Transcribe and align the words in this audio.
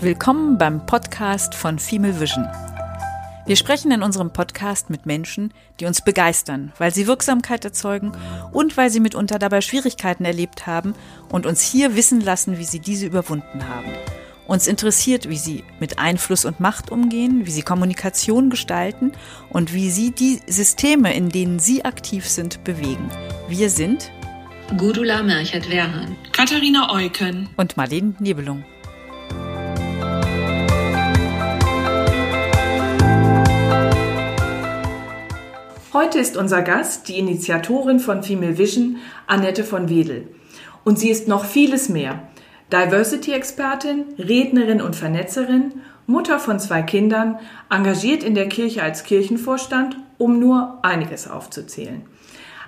Willkommen 0.00 0.58
beim 0.58 0.86
Podcast 0.86 1.56
von 1.56 1.80
Female 1.80 2.20
Vision. 2.20 2.46
Wir 3.46 3.56
sprechen 3.56 3.90
in 3.90 4.04
unserem 4.04 4.32
Podcast 4.32 4.90
mit 4.90 5.06
Menschen, 5.06 5.52
die 5.80 5.86
uns 5.86 6.02
begeistern, 6.02 6.72
weil 6.78 6.94
sie 6.94 7.08
Wirksamkeit 7.08 7.64
erzeugen 7.64 8.12
und 8.52 8.76
weil 8.76 8.90
sie 8.90 9.00
mitunter 9.00 9.40
dabei 9.40 9.60
Schwierigkeiten 9.60 10.24
erlebt 10.24 10.68
haben 10.68 10.94
und 11.30 11.46
uns 11.46 11.62
hier 11.62 11.96
wissen 11.96 12.20
lassen, 12.20 12.58
wie 12.58 12.64
sie 12.64 12.78
diese 12.78 13.06
überwunden 13.06 13.68
haben. 13.68 13.90
Uns 14.46 14.68
interessiert, 14.68 15.28
wie 15.28 15.36
sie 15.36 15.64
mit 15.80 15.98
Einfluss 15.98 16.44
und 16.44 16.60
Macht 16.60 16.92
umgehen, 16.92 17.44
wie 17.44 17.50
sie 17.50 17.62
Kommunikation 17.62 18.50
gestalten 18.50 19.10
und 19.50 19.74
wie 19.74 19.90
sie 19.90 20.12
die 20.12 20.40
Systeme, 20.46 21.12
in 21.12 21.28
denen 21.28 21.58
sie 21.58 21.84
aktiv 21.84 22.28
sind, 22.28 22.62
bewegen. 22.62 23.10
Wir 23.48 23.68
sind 23.68 24.12
Gudula 24.76 25.24
Merchert-Werhan, 25.24 26.16
Katharina 26.30 26.94
Eucken 26.94 27.50
und 27.56 27.76
Marlene 27.76 28.14
Nebelung. 28.20 28.64
Heute 36.00 36.20
ist 36.20 36.36
unser 36.36 36.62
Gast 36.62 37.08
die 37.08 37.18
Initiatorin 37.18 37.98
von 37.98 38.22
Female 38.22 38.56
Vision, 38.56 38.98
Annette 39.26 39.64
von 39.64 39.88
Wedel. 39.88 40.28
Und 40.84 40.96
sie 40.96 41.10
ist 41.10 41.26
noch 41.26 41.44
vieles 41.44 41.88
mehr. 41.88 42.22
Diversity-Expertin, 42.72 44.04
Rednerin 44.16 44.80
und 44.80 44.94
Vernetzerin, 44.94 45.80
Mutter 46.06 46.38
von 46.38 46.60
zwei 46.60 46.82
Kindern, 46.82 47.40
engagiert 47.68 48.22
in 48.22 48.36
der 48.36 48.48
Kirche 48.48 48.80
als 48.80 49.02
Kirchenvorstand, 49.02 49.96
um 50.18 50.38
nur 50.38 50.78
einiges 50.82 51.28
aufzuzählen. 51.28 52.02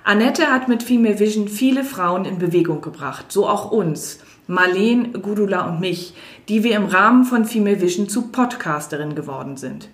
Annette 0.03 0.47
hat 0.47 0.67
mit 0.67 0.83
Female 0.83 1.17
Vision 1.17 1.47
viele 1.47 1.85
Frauen 1.85 2.25
in 2.25 2.37
Bewegung 2.37 2.81
gebracht, 2.81 3.31
so 3.31 3.47
auch 3.47 3.71
uns, 3.71 4.19
Marlene, 4.47 5.07
Gudula 5.07 5.69
und 5.69 5.79
mich, 5.79 6.15
die 6.49 6.65
wir 6.65 6.75
im 6.75 6.83
Rahmen 6.83 7.23
von 7.23 7.45
Female 7.45 7.79
Vision 7.79 8.09
zu 8.09 8.23
Podcasterin 8.23 9.15
geworden 9.15 9.55
sind. 9.55 9.87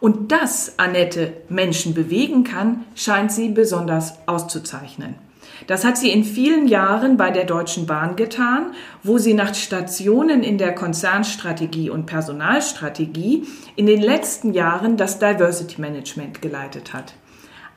Und 0.00 0.32
dass 0.32 0.78
Annette 0.78 1.32
Menschen 1.48 1.94
bewegen 1.94 2.42
kann, 2.42 2.84
scheint 2.94 3.32
sie 3.32 3.50
besonders 3.50 4.14
auszuzeichnen. 4.26 5.14
Das 5.66 5.84
hat 5.84 5.98
sie 5.98 6.10
in 6.10 6.24
vielen 6.24 6.68
Jahren 6.68 7.18
bei 7.18 7.30
der 7.30 7.44
Deutschen 7.44 7.86
Bahn 7.86 8.16
getan, 8.16 8.72
wo 9.02 9.18
sie 9.18 9.34
nach 9.34 9.54
Stationen 9.54 10.42
in 10.42 10.56
der 10.56 10.74
Konzernstrategie 10.74 11.90
und 11.90 12.06
Personalstrategie 12.06 13.46
in 13.76 13.86
den 13.86 14.00
letzten 14.00 14.54
Jahren 14.54 14.96
das 14.96 15.18
Diversity 15.18 15.80
Management 15.80 16.40
geleitet 16.40 16.94
hat. 16.94 17.12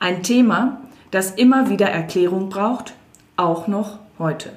Ein 0.00 0.22
Thema, 0.22 0.80
das 1.10 1.32
immer 1.32 1.68
wieder 1.68 1.88
Erklärung 1.88 2.48
braucht, 2.48 2.94
auch 3.36 3.68
noch 3.68 3.98
heute. 4.18 4.50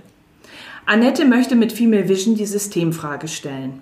Annette 0.86 1.26
möchte 1.26 1.56
mit 1.56 1.74
Female 1.74 2.08
Vision 2.08 2.36
die 2.36 2.46
Systemfrage 2.46 3.28
stellen. 3.28 3.82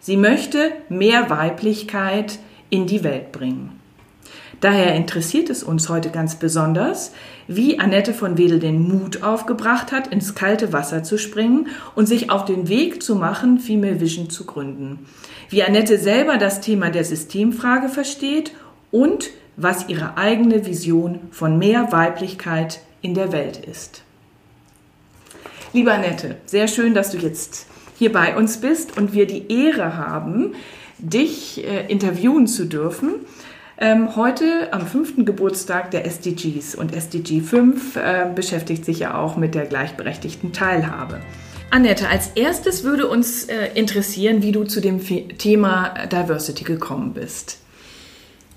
Sie 0.00 0.16
möchte 0.16 0.72
mehr 0.88 1.28
Weiblichkeit, 1.28 2.38
in 2.70 2.86
die 2.86 3.04
Welt 3.04 3.32
bringen. 3.32 3.78
Daher 4.60 4.94
interessiert 4.94 5.50
es 5.50 5.62
uns 5.62 5.88
heute 5.88 6.10
ganz 6.10 6.34
besonders, 6.34 7.12
wie 7.46 7.78
Annette 7.78 8.12
von 8.12 8.36
Wedel 8.36 8.58
den 8.58 8.82
Mut 8.82 9.22
aufgebracht 9.22 9.92
hat, 9.92 10.08
ins 10.08 10.34
kalte 10.34 10.72
Wasser 10.72 11.04
zu 11.04 11.16
springen 11.16 11.68
und 11.94 12.06
sich 12.06 12.30
auf 12.30 12.44
den 12.44 12.68
Weg 12.68 13.02
zu 13.02 13.14
machen, 13.14 13.60
Female 13.60 14.00
Vision 14.00 14.30
zu 14.30 14.44
gründen. 14.46 15.06
Wie 15.48 15.62
Annette 15.62 15.98
selber 15.98 16.38
das 16.38 16.60
Thema 16.60 16.90
der 16.90 17.04
Systemfrage 17.04 17.88
versteht 17.88 18.52
und 18.90 19.30
was 19.56 19.88
ihre 19.88 20.16
eigene 20.16 20.66
Vision 20.66 21.20
von 21.30 21.58
mehr 21.58 21.92
Weiblichkeit 21.92 22.80
in 23.00 23.14
der 23.14 23.32
Welt 23.32 23.58
ist. 23.58 24.02
Liebe 25.72 25.92
Annette, 25.92 26.36
sehr 26.46 26.66
schön, 26.66 26.94
dass 26.94 27.10
du 27.10 27.18
jetzt 27.18 27.66
hier 27.96 28.12
bei 28.12 28.36
uns 28.36 28.58
bist 28.58 28.96
und 28.96 29.12
wir 29.12 29.26
die 29.26 29.52
Ehre 29.52 29.96
haben, 29.96 30.54
dich 30.98 31.64
äh, 31.64 31.86
interviewen 31.86 32.46
zu 32.46 32.66
dürfen. 32.66 33.14
Ähm, 33.80 34.16
heute 34.16 34.72
am 34.72 34.86
fünften 34.86 35.24
Geburtstag 35.24 35.92
der 35.92 36.04
SDGs 36.04 36.74
und 36.74 36.92
SDG 36.92 37.40
5 37.40 37.96
äh, 37.96 38.26
beschäftigt 38.34 38.84
sich 38.84 39.00
ja 39.00 39.16
auch 39.16 39.36
mit 39.36 39.54
der 39.54 39.66
gleichberechtigten 39.66 40.52
Teilhabe. 40.52 41.20
Annette, 41.70 42.08
als 42.08 42.28
erstes 42.34 42.82
würde 42.82 43.06
uns 43.06 43.44
äh, 43.44 43.68
interessieren, 43.74 44.42
wie 44.42 44.52
du 44.52 44.64
zu 44.64 44.80
dem 44.80 45.00
Thema 45.38 45.94
Diversity 46.10 46.64
gekommen 46.64 47.12
bist. 47.12 47.58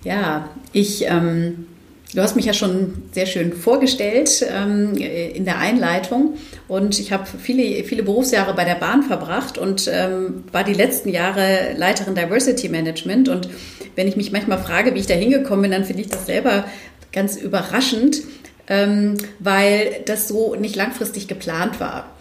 Ja, 0.03 0.50
ich 0.72 1.06
ähm, 1.06 1.68
Du 2.13 2.22
hast 2.22 2.35
mich 2.35 2.44
ja 2.45 2.53
schon 2.53 3.03
sehr 3.13 3.25
schön 3.25 3.53
vorgestellt 3.53 4.45
ähm, 4.49 4.95
in 4.95 5.45
der 5.45 5.59
Einleitung. 5.59 6.35
Und 6.67 6.99
ich 6.99 7.13
habe 7.13 7.23
viele, 7.25 7.85
viele 7.85 8.03
Berufsjahre 8.03 8.53
bei 8.53 8.66
der 8.66 8.75
Bahn 8.75 9.03
verbracht 9.03 9.57
und 9.57 9.89
ähm, 9.91 10.44
war 10.51 10.66
die 10.66 10.73
letzten 10.73 11.09
Jahre 11.09 11.73
Leiterin 11.77 12.16
Diversity 12.16 12.67
Management. 12.67 13.29
Und 13.29 13.47
wenn 13.95 14.09
ich 14.09 14.17
mich 14.17 14.31
manchmal 14.33 14.57
frage, 14.57 14.94
wie 14.94 15.00
ich 15.00 15.07
da 15.07 15.13
hingekommen 15.13 15.61
bin, 15.61 15.71
dann 15.71 15.85
finde 15.85 16.01
ich 16.01 16.09
das 16.09 16.25
selber 16.25 16.66
ganz 17.13 17.38
überraschend, 17.38 18.21
ähm, 18.67 19.16
weil 19.39 20.01
das 20.05 20.27
so 20.27 20.55
nicht 20.55 20.75
langfristig 20.75 21.29
geplant 21.29 21.79
war. 21.79 22.11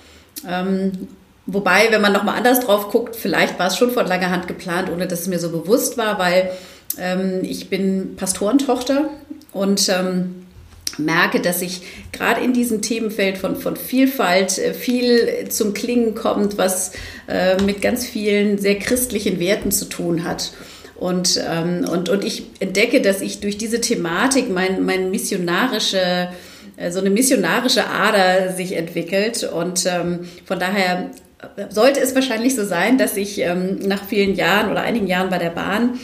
Ähm, 0.48 1.08
wobei, 1.46 1.88
wenn 1.90 2.00
man 2.00 2.12
nochmal 2.12 2.36
anders 2.36 2.60
drauf 2.60 2.90
guckt, 2.90 3.16
vielleicht 3.16 3.58
war 3.58 3.66
es 3.66 3.76
schon 3.76 3.90
von 3.90 4.06
langer 4.06 4.30
Hand 4.30 4.46
geplant, 4.46 4.88
ohne 4.88 5.08
dass 5.08 5.22
es 5.22 5.26
mir 5.26 5.40
so 5.40 5.50
bewusst 5.50 5.98
war, 5.98 6.20
weil 6.20 6.52
ähm, 6.96 7.40
ich 7.42 7.68
bin 7.68 8.14
Pastorentochter 8.16 9.10
und 9.52 9.88
ähm, 9.88 10.46
merke, 10.98 11.40
dass 11.40 11.62
ich 11.62 11.82
gerade 12.12 12.40
in 12.42 12.52
diesem 12.52 12.82
Themenfeld 12.82 13.38
von, 13.38 13.56
von 13.56 13.76
Vielfalt 13.76 14.58
äh, 14.58 14.74
viel 14.74 15.48
zum 15.48 15.74
Klingen 15.74 16.14
kommt, 16.14 16.58
was 16.58 16.92
äh, 17.28 17.60
mit 17.62 17.82
ganz 17.82 18.06
vielen 18.06 18.58
sehr 18.58 18.78
christlichen 18.78 19.40
Werten 19.40 19.70
zu 19.70 19.86
tun 19.86 20.24
hat. 20.24 20.52
Und, 20.96 21.42
ähm, 21.48 21.88
und, 21.88 22.10
und 22.10 22.24
ich 22.24 22.44
entdecke, 22.60 23.00
dass 23.00 23.22
ich 23.22 23.40
durch 23.40 23.56
diese 23.56 23.80
Thematik 23.80 24.50
mein, 24.50 24.84
mein 24.84 25.10
missionarische, 25.10 26.28
äh, 26.76 26.90
so 26.90 27.00
eine 27.00 27.10
missionarische 27.10 27.86
Ader 27.86 28.52
sich 28.52 28.76
entwickelt. 28.76 29.44
Und 29.44 29.86
ähm, 29.86 30.20
von 30.44 30.58
daher 30.58 31.10
sollte 31.70 32.00
es 32.00 32.14
wahrscheinlich 32.14 32.54
so 32.54 32.66
sein, 32.66 32.98
dass 32.98 33.16
ich 33.16 33.38
ähm, 33.38 33.78
nach 33.78 34.04
vielen 34.04 34.34
Jahren 34.34 34.70
oder 34.70 34.82
einigen 34.82 35.06
Jahren 35.06 35.30
bei 35.30 35.38
der 35.38 35.50
Bahn 35.50 35.98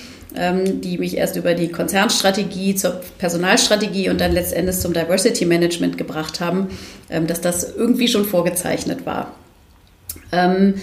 die 0.82 0.98
mich 0.98 1.16
erst 1.16 1.36
über 1.36 1.54
die 1.54 1.68
Konzernstrategie 1.68 2.74
zur 2.74 3.00
Personalstrategie 3.18 4.10
und 4.10 4.20
dann 4.20 4.32
letztendlich 4.32 4.76
zum 4.76 4.92
Diversity 4.92 5.46
Management 5.46 5.96
gebracht 5.98 6.40
haben, 6.40 6.68
ähm, 7.10 7.26
dass 7.26 7.40
das 7.40 7.74
irgendwie 7.76 8.08
schon 8.08 8.24
vorgezeichnet 8.24 9.06
war. 9.06 9.34
Ähm, 10.32 10.74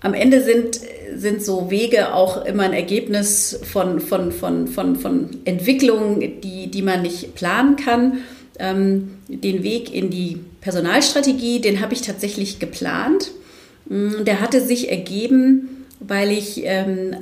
am 0.00 0.14
Ende 0.14 0.42
sind, 0.42 0.80
sind 1.16 1.42
so 1.42 1.70
Wege 1.70 2.14
auch 2.14 2.44
immer 2.44 2.62
ein 2.64 2.72
Ergebnis 2.72 3.58
von, 3.64 4.00
von, 4.00 4.30
von, 4.30 4.68
von, 4.68 4.96
von 4.96 5.30
Entwicklungen, 5.44 6.40
die, 6.40 6.70
die 6.70 6.82
man 6.82 7.02
nicht 7.02 7.34
planen 7.34 7.76
kann. 7.76 8.18
den 8.60 9.62
Weg 9.62 9.92
in 9.92 10.10
die 10.10 10.40
Personalstrategie, 10.60 11.60
den 11.60 11.80
habe 11.80 11.94
ich 11.94 12.02
tatsächlich 12.02 12.60
geplant. 12.60 13.32
Der 13.86 14.40
hatte 14.40 14.60
sich 14.60 14.90
ergeben, 14.90 15.77
weil 16.00 16.30
ich 16.30 16.62
ähm, 16.64 17.16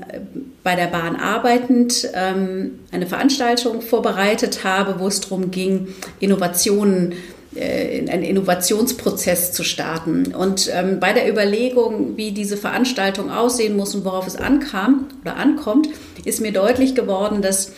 bei 0.63 0.75
der 0.75 0.87
Bahn 0.87 1.17
arbeitend 1.17 2.09
ähm, 2.15 2.81
eine 2.93 3.07
Veranstaltung 3.07 3.81
vorbereitet 3.81 4.65
habe, 4.65 5.01
wo 5.01 5.09
es 5.09 5.21
darum 5.21 5.51
ging, 5.51 5.89
Innovationen 6.21 7.15
äh, 7.55 8.07
einen 8.11 8.23
Innovationsprozess 8.23 9.53
zu 9.53 9.65
starten. 9.65 10.35
Und 10.35 10.71
ähm, 10.73 11.01
bei 11.01 11.13
der 11.13 11.29
Überlegung, 11.29 12.17
wie 12.17 12.33
diese 12.33 12.57
Veranstaltung 12.57 13.31
aussehen 13.31 13.77
muss 13.77 13.95
und 13.95 14.05
worauf 14.05 14.27
es 14.27 14.37
ankam 14.37 15.07
oder 15.23 15.37
ankommt, 15.37 15.89
ist 16.25 16.41
mir 16.41 16.53
deutlich 16.53 16.95
geworden, 16.95 17.43
dass 17.43 17.73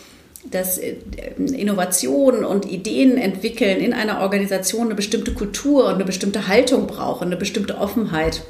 dass 0.50 0.78
äh, 0.78 0.96
Innovation 1.36 2.44
und 2.44 2.64
Ideen 2.64 3.18
entwickeln 3.18 3.80
in 3.80 3.92
einer 3.92 4.20
Organisation 4.20 4.86
eine 4.86 4.94
bestimmte 4.94 5.32
Kultur 5.32 5.86
und 5.86 5.94
eine 5.94 6.04
bestimmte 6.04 6.48
Haltung 6.48 6.86
brauchen, 6.86 7.24
eine 7.24 7.36
bestimmte 7.36 7.76
Offenheit. 7.76 8.42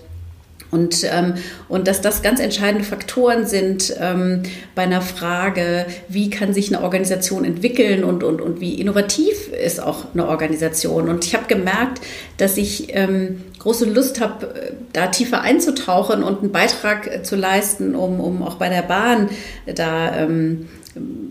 Und, 0.71 1.05
ähm, 1.05 1.35
und 1.69 1.89
dass 1.89 2.03
das 2.03 2.21
ganz 2.23 2.41
entscheidende 2.41 2.85
Faktoren 2.85 3.47
sind 3.47 3.95
ähm, 3.99 4.43
bei 4.75 4.83
einer 4.83 5.01
Frage, 5.01 5.87
wie 6.09 6.29
kann 6.29 6.53
sich 6.53 6.75
eine 6.75 6.85
Organisation 6.85 7.45
entwickeln 7.47 8.05
und, 8.05 8.23
und, 8.23 8.43
und 8.43 8.61
wie 8.61 8.75
innovativ 8.75 9.49
ist 9.49 9.83
auch 9.83 10.13
eine 10.13 10.29
Organisation. 10.29 11.09
Und 11.09 11.25
ich 11.25 11.35
habe 11.35 11.47
gemerkt, 11.47 12.03
dass 12.37 12.59
ich 12.59 12.95
ähm, 12.95 13.43
große 13.59 13.87
Lust 13.87 14.21
habe, 14.21 14.47
äh, 14.47 14.73
da 14.93 15.07
tiefer 15.07 15.41
einzutauchen 15.41 16.23
und 16.23 16.41
einen 16.41 16.53
Beitrag 16.53 17.07
äh, 17.07 17.23
zu 17.23 17.37
leisten, 17.37 17.95
um, 17.95 18.21
um 18.21 18.43
auch 18.43 18.57
bei 18.57 18.69
der 18.69 18.83
Bahn 18.83 19.31
da 19.75 20.15
ähm, 20.17 20.69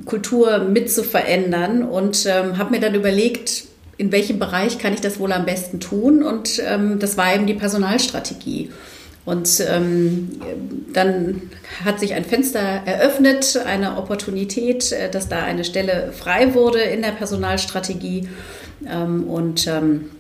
Kultur 0.05 0.59
mit 0.59 0.91
zu 0.91 1.03
verändern. 1.03 1.83
Und 1.83 2.25
ähm, 2.25 2.57
habe 2.57 2.71
mir 2.71 2.79
dann 2.79 2.95
überlegt, 2.95 3.65
in 3.97 4.11
welchem 4.11 4.39
Bereich 4.39 4.79
kann 4.79 4.93
ich 4.93 5.01
das 5.01 5.19
wohl 5.19 5.31
am 5.31 5.45
besten 5.45 5.79
tun? 5.79 6.23
Und 6.23 6.59
ähm, 6.65 6.97
das 6.97 7.17
war 7.17 7.35
eben 7.35 7.45
die 7.45 7.53
Personalstrategie. 7.53 8.71
Und 9.27 9.61
ähm, 9.69 10.39
dann 10.93 11.41
hat 11.83 11.99
sich 11.99 12.13
ein 12.13 12.23
Fenster 12.23 12.61
eröffnet, 12.61 13.59
eine 13.65 13.97
Opportunität, 13.97 14.93
äh, 14.93 15.11
dass 15.11 15.27
da 15.27 15.43
eine 15.43 15.65
Stelle 15.65 16.13
frei 16.17 16.53
wurde 16.53 16.79
in 16.79 17.01
der 17.01 17.11
Personalstrategie. 17.11 18.29
Ähm, 18.89 19.25
und 19.25 19.67
ähm, 19.67 20.11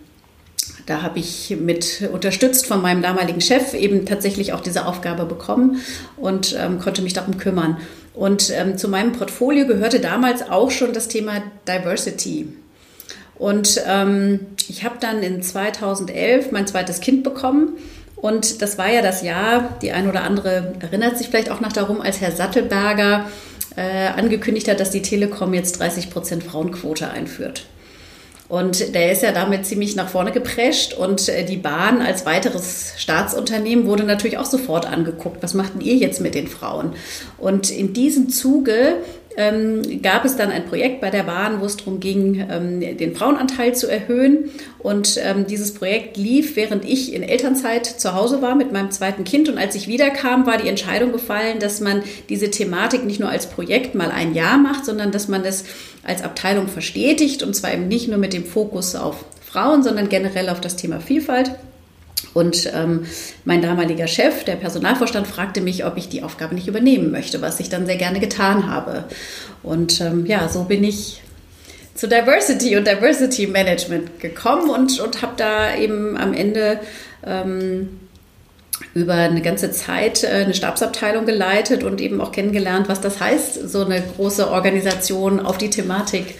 da 0.87 1.03
habe 1.03 1.19
ich 1.19 1.55
mit 1.57 2.09
unterstützt 2.11 2.65
von 2.67 2.81
meinem 2.81 3.01
damaligen 3.01 3.39
Chef 3.39 3.73
eben 3.73 4.05
tatsächlich 4.05 4.51
auch 4.51 4.59
diese 4.59 4.85
Aufgabe 4.85 5.23
bekommen 5.23 5.81
und 6.17 6.53
ähm, 6.59 6.77
konnte 6.79 7.01
mich 7.01 7.13
darum 7.13 7.37
kümmern. 7.37 7.77
Und 8.13 8.51
ähm, 8.53 8.77
zu 8.77 8.89
meinem 8.89 9.13
Portfolio 9.13 9.67
gehörte 9.67 10.01
damals 10.01 10.49
auch 10.49 10.69
schon 10.69 10.91
das 10.91 11.07
Thema 11.07 11.41
Diversity. 11.65 12.49
Und 13.35 13.81
ähm, 13.87 14.41
ich 14.67 14.83
habe 14.83 14.95
dann 14.99 15.23
in 15.23 15.41
2011 15.41 16.51
mein 16.51 16.67
zweites 16.67 16.99
Kind 16.99 17.23
bekommen. 17.23 17.77
Und 18.17 18.61
das 18.63 18.77
war 18.77 18.91
ja 18.91 19.01
das 19.01 19.21
Jahr, 19.21 19.77
die 19.81 19.91
ein 19.91 20.09
oder 20.09 20.23
andere 20.23 20.73
erinnert 20.79 21.17
sich 21.17 21.27
vielleicht 21.27 21.51
auch 21.51 21.61
noch 21.61 21.71
darum, 21.71 22.01
als 22.01 22.19
Herr 22.19 22.31
Sattelberger 22.31 23.25
äh, 23.75 24.07
angekündigt 24.07 24.67
hat, 24.67 24.79
dass 24.79 24.89
die 24.89 25.03
Telekom 25.03 25.53
jetzt 25.53 25.79
30 25.79 26.09
Prozent 26.09 26.43
Frauenquote 26.43 27.09
einführt. 27.09 27.67
Und 28.49 28.95
der 28.95 29.11
ist 29.11 29.23
ja 29.23 29.33
damit 29.33 29.65
ziemlich 29.65 29.95
nach 29.95 30.07
vorne 30.07 30.31
geprescht 30.31 30.93
und 30.93 31.27
äh, 31.27 31.43
die 31.43 31.57
Bahn 31.57 32.01
als 32.01 32.25
weiteres 32.25 32.93
Staatsunternehmen 32.97 33.85
wurde 33.85 34.03
natürlich 34.03 34.37
auch 34.37 34.45
sofort 34.45 34.85
angeguckt. 34.85 35.43
Was 35.43 35.53
machten 35.53 35.81
ihr 35.81 35.95
jetzt 35.95 36.21
mit 36.21 36.33
den 36.33 36.47
Frauen? 36.47 36.93
Und 37.37 37.69
in 37.69 37.93
diesem 37.93 38.29
Zuge 38.29 38.95
ähm, 39.37 40.01
gab 40.01 40.25
es 40.25 40.35
dann 40.35 40.49
ein 40.49 40.65
Projekt 40.65 40.99
bei 40.99 41.11
der 41.11 41.23
Bahn, 41.23 41.61
wo 41.61 41.65
es 41.65 41.77
darum 41.77 41.99
ging, 41.99 42.45
ähm, 42.49 42.79
den 42.97 43.15
Frauenanteil 43.15 43.75
zu 43.75 43.87
erhöhen. 43.87 44.49
Und 44.79 45.19
ähm, 45.23 45.45
dieses 45.47 45.75
Projekt 45.75 46.17
lief, 46.17 46.55
während 46.55 46.83
ich 46.83 47.13
in 47.13 47.21
Elternzeit 47.21 47.85
zu 47.85 48.15
Hause 48.15 48.41
war 48.41 48.55
mit 48.55 48.71
meinem 48.71 48.89
zweiten 48.89 49.23
Kind. 49.23 49.47
Und 49.47 49.59
als 49.59 49.75
ich 49.75 49.87
wiederkam, 49.87 50.47
war 50.47 50.57
die 50.57 50.67
Entscheidung 50.67 51.11
gefallen, 51.11 51.59
dass 51.59 51.79
man 51.79 52.01
diese 52.29 52.49
Thematik 52.49 53.05
nicht 53.05 53.19
nur 53.19 53.29
als 53.29 53.45
Projekt 53.45 53.93
mal 53.93 54.09
ein 54.09 54.33
Jahr 54.33 54.57
macht, 54.57 54.85
sondern 54.85 55.11
dass 55.11 55.27
man 55.27 55.45
es 55.45 55.65
als 56.03 56.23
Abteilung 56.23 56.67
verstetigt. 56.67 57.43
Und 57.43 57.55
zwar 57.55 57.73
eben 57.73 57.87
nicht 57.87 58.07
nur 58.07 58.17
mit 58.17 58.33
dem 58.33 58.43
Fokus 58.43 58.95
auf 58.95 59.23
Frauen, 59.39 59.83
sondern 59.83 60.09
generell 60.09 60.49
auf 60.49 60.61
das 60.61 60.75
Thema 60.75 60.99
Vielfalt. 60.99 61.51
Und 62.33 62.71
ähm, 62.73 63.05
mein 63.45 63.61
damaliger 63.61 64.07
Chef, 64.07 64.43
der 64.43 64.55
Personalvorstand, 64.55 65.27
fragte 65.27 65.61
mich, 65.61 65.85
ob 65.85 65.97
ich 65.97 66.09
die 66.09 66.23
Aufgabe 66.23 66.55
nicht 66.55 66.67
übernehmen 66.67 67.11
möchte, 67.11 67.41
was 67.41 67.59
ich 67.59 67.69
dann 67.69 67.85
sehr 67.85 67.97
gerne 67.97 68.19
getan 68.19 68.69
habe. 68.69 69.05
Und 69.63 70.01
ähm, 70.01 70.25
ja, 70.25 70.47
so 70.49 70.65
bin 70.65 70.83
ich 70.83 71.21
zu 71.95 72.07
Diversity 72.07 72.77
und 72.77 72.87
Diversity 72.87 73.47
Management 73.47 74.19
gekommen 74.19 74.69
und, 74.69 74.99
und 74.99 75.21
habe 75.21 75.33
da 75.35 75.75
eben 75.75 76.15
am 76.15 76.33
Ende 76.33 76.79
ähm, 77.25 77.89
über 78.93 79.15
eine 79.15 79.41
ganze 79.41 79.71
Zeit 79.71 80.23
äh, 80.23 80.27
eine 80.27 80.53
Stabsabteilung 80.53 81.25
geleitet 81.25 81.83
und 81.83 81.99
eben 81.99 82.21
auch 82.21 82.31
kennengelernt, 82.31 82.87
was 82.87 83.01
das 83.01 83.19
heißt, 83.19 83.67
so 83.69 83.83
eine 83.83 84.01
große 84.15 84.49
Organisation 84.49 85.39
auf 85.39 85.57
die 85.57 85.69
Thematik 85.69 86.35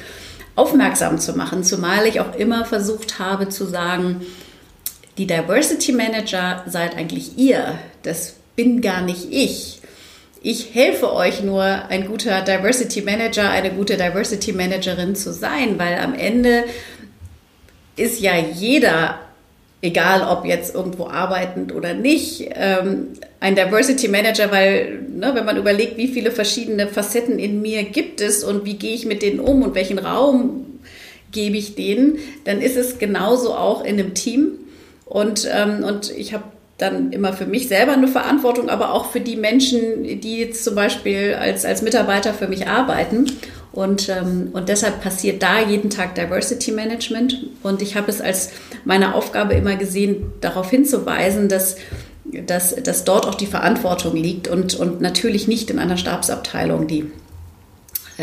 aufmerksam 0.56 1.20
zu 1.20 1.34
machen. 1.34 1.64
Zumal 1.64 2.06
ich 2.08 2.20
auch 2.20 2.36
immer 2.36 2.66
versucht 2.66 3.20
habe 3.20 3.50
zu 3.50 3.66
sagen, 3.66 4.22
die 5.18 5.28
Diversity 5.28 5.92
Manager 5.92 6.64
seid 6.68 6.96
eigentlich 6.96 7.38
ihr. 7.38 7.80
Das 8.04 8.36
bin 8.56 8.82
gar 8.82 9.02
nicht 9.02 9.28
ich. 9.32 9.82
Ich 10.42 10.76
helfe 10.76 11.14
euch 11.14 11.42
nur, 11.42 11.64
ein 11.64 12.08
guter 12.08 12.42
Diversity 12.42 13.02
Manager, 13.02 13.50
eine 13.50 13.72
gute 13.72 13.98
Diversity 13.98 14.54
Managerin 14.54 15.16
zu 15.16 15.34
sein, 15.34 15.80
weil 15.80 15.98
am 15.98 16.14
Ende 16.14 16.64
ist 17.96 18.22
ja 18.22 18.38
jeder, 18.38 19.20
egal 19.82 20.22
ob 20.22 20.46
jetzt 20.46 20.76
irgendwo 20.76 21.08
arbeitend 21.08 21.74
oder 21.74 21.96
nicht, 21.96 22.50
ähm, 22.54 23.08
ein 23.40 23.56
Diversity 23.56 24.08
Manager, 24.08 24.52
weil 24.52 25.02
ne, 25.10 25.32
wenn 25.34 25.46
man 25.46 25.58
überlegt, 25.58 25.98
wie 25.98 26.08
viele 26.08 26.32
verschiedene 26.32 26.88
Facetten 26.88 27.40
in 27.40 27.62
mir 27.62 27.84
gibt 27.84 28.22
es 28.22 28.44
und 28.44 28.66
wie 28.66 28.76
gehe 28.76 28.94
ich 28.94 29.06
mit 29.06 29.24
denen 29.24 29.40
um 29.40 29.64
und 29.64 29.74
welchen 29.74 30.00
Raum 30.00 30.80
gebe 31.32 31.58
ich 31.58 31.76
denen, 31.76 32.20
dann 32.46 32.62
ist 32.62 32.78
es 32.78 33.00
genauso 33.00 33.54
auch 33.54 33.84
in 33.84 34.00
einem 34.00 34.14
Team. 34.14 34.60
Und, 35.10 35.48
ähm, 35.52 35.84
und 35.84 36.12
ich 36.12 36.34
habe 36.34 36.44
dann 36.78 37.12
immer 37.12 37.34
für 37.34 37.46
mich 37.46 37.68
selber 37.68 37.94
eine 37.94 38.08
Verantwortung, 38.08 38.70
aber 38.70 38.94
auch 38.94 39.10
für 39.10 39.20
die 39.20 39.36
Menschen, 39.36 40.04
die 40.04 40.38
jetzt 40.38 40.64
zum 40.64 40.76
Beispiel 40.76 41.36
als, 41.40 41.66
als 41.66 41.82
Mitarbeiter 41.82 42.34
für 42.34 42.48
mich 42.48 42.68
arbeiten. 42.68 43.26
Und, 43.72 44.10
ähm, 44.10 44.50
und 44.54 44.70
deshalb 44.70 45.02
passiert 45.02 45.42
da 45.42 45.60
jeden 45.62 45.90
Tag 45.90 46.16
Diversity 46.16 46.72
Management. 46.72 47.48
Und 47.64 47.82
ich 47.82 47.96
habe 47.96 48.10
es 48.10 48.22
als 48.22 48.52
meine 48.86 49.16
Aufgabe 49.16 49.56
immer 49.56 49.76
gesehen, 49.76 50.34
darauf 50.42 50.70
hinzuweisen, 50.70 51.50
dass, 51.50 51.78
dass, 52.26 52.76
dass 52.76 53.04
dort 53.04 53.28
auch 53.28 53.36
die 53.36 53.48
Verantwortung 53.48 54.16
liegt 54.16 54.48
und, 54.48 54.76
und 54.76 55.02
natürlich 55.02 55.48
nicht 55.48 55.70
in 55.70 55.80
einer 55.80 55.98
Stabsabteilung, 55.98 56.88
die 56.88 57.12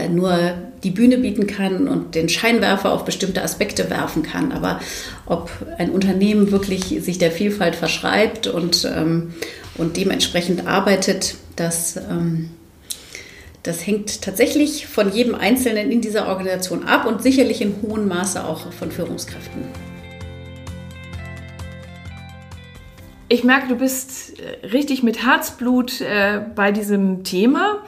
nur 0.08 0.54
die 0.82 0.90
Bühne 0.90 1.18
bieten 1.18 1.46
kann 1.46 1.88
und 1.88 2.14
den 2.14 2.28
Scheinwerfer 2.28 2.92
auf 2.92 3.04
bestimmte 3.04 3.42
Aspekte 3.42 3.90
werfen 3.90 4.22
kann. 4.22 4.52
Aber 4.52 4.80
ob 5.26 5.50
ein 5.78 5.90
Unternehmen 5.90 6.50
wirklich 6.50 6.86
sich 7.02 7.18
der 7.18 7.30
Vielfalt 7.30 7.76
verschreibt 7.76 8.46
und, 8.46 8.84
ähm, 8.84 9.34
und 9.76 9.96
dementsprechend 9.96 10.66
arbeitet, 10.66 11.36
das, 11.56 11.96
ähm, 11.96 12.50
das 13.62 13.86
hängt 13.86 14.22
tatsächlich 14.22 14.86
von 14.86 15.12
jedem 15.12 15.34
Einzelnen 15.34 15.90
in 15.90 16.00
dieser 16.00 16.28
Organisation 16.28 16.84
ab 16.84 17.06
und 17.06 17.22
sicherlich 17.22 17.62
in 17.62 17.76
hohem 17.82 18.08
Maße 18.08 18.44
auch 18.44 18.72
von 18.72 18.90
Führungskräften. 18.90 19.62
Ich 23.28 23.42
merke, 23.42 23.68
du 23.68 23.76
bist 23.76 24.38
äh, 24.38 24.66
richtig 24.66 25.02
mit 25.02 25.24
Herzblut 25.24 26.00
äh, 26.02 26.40
bei 26.54 26.72
diesem 26.72 27.24
Thema. 27.24 27.82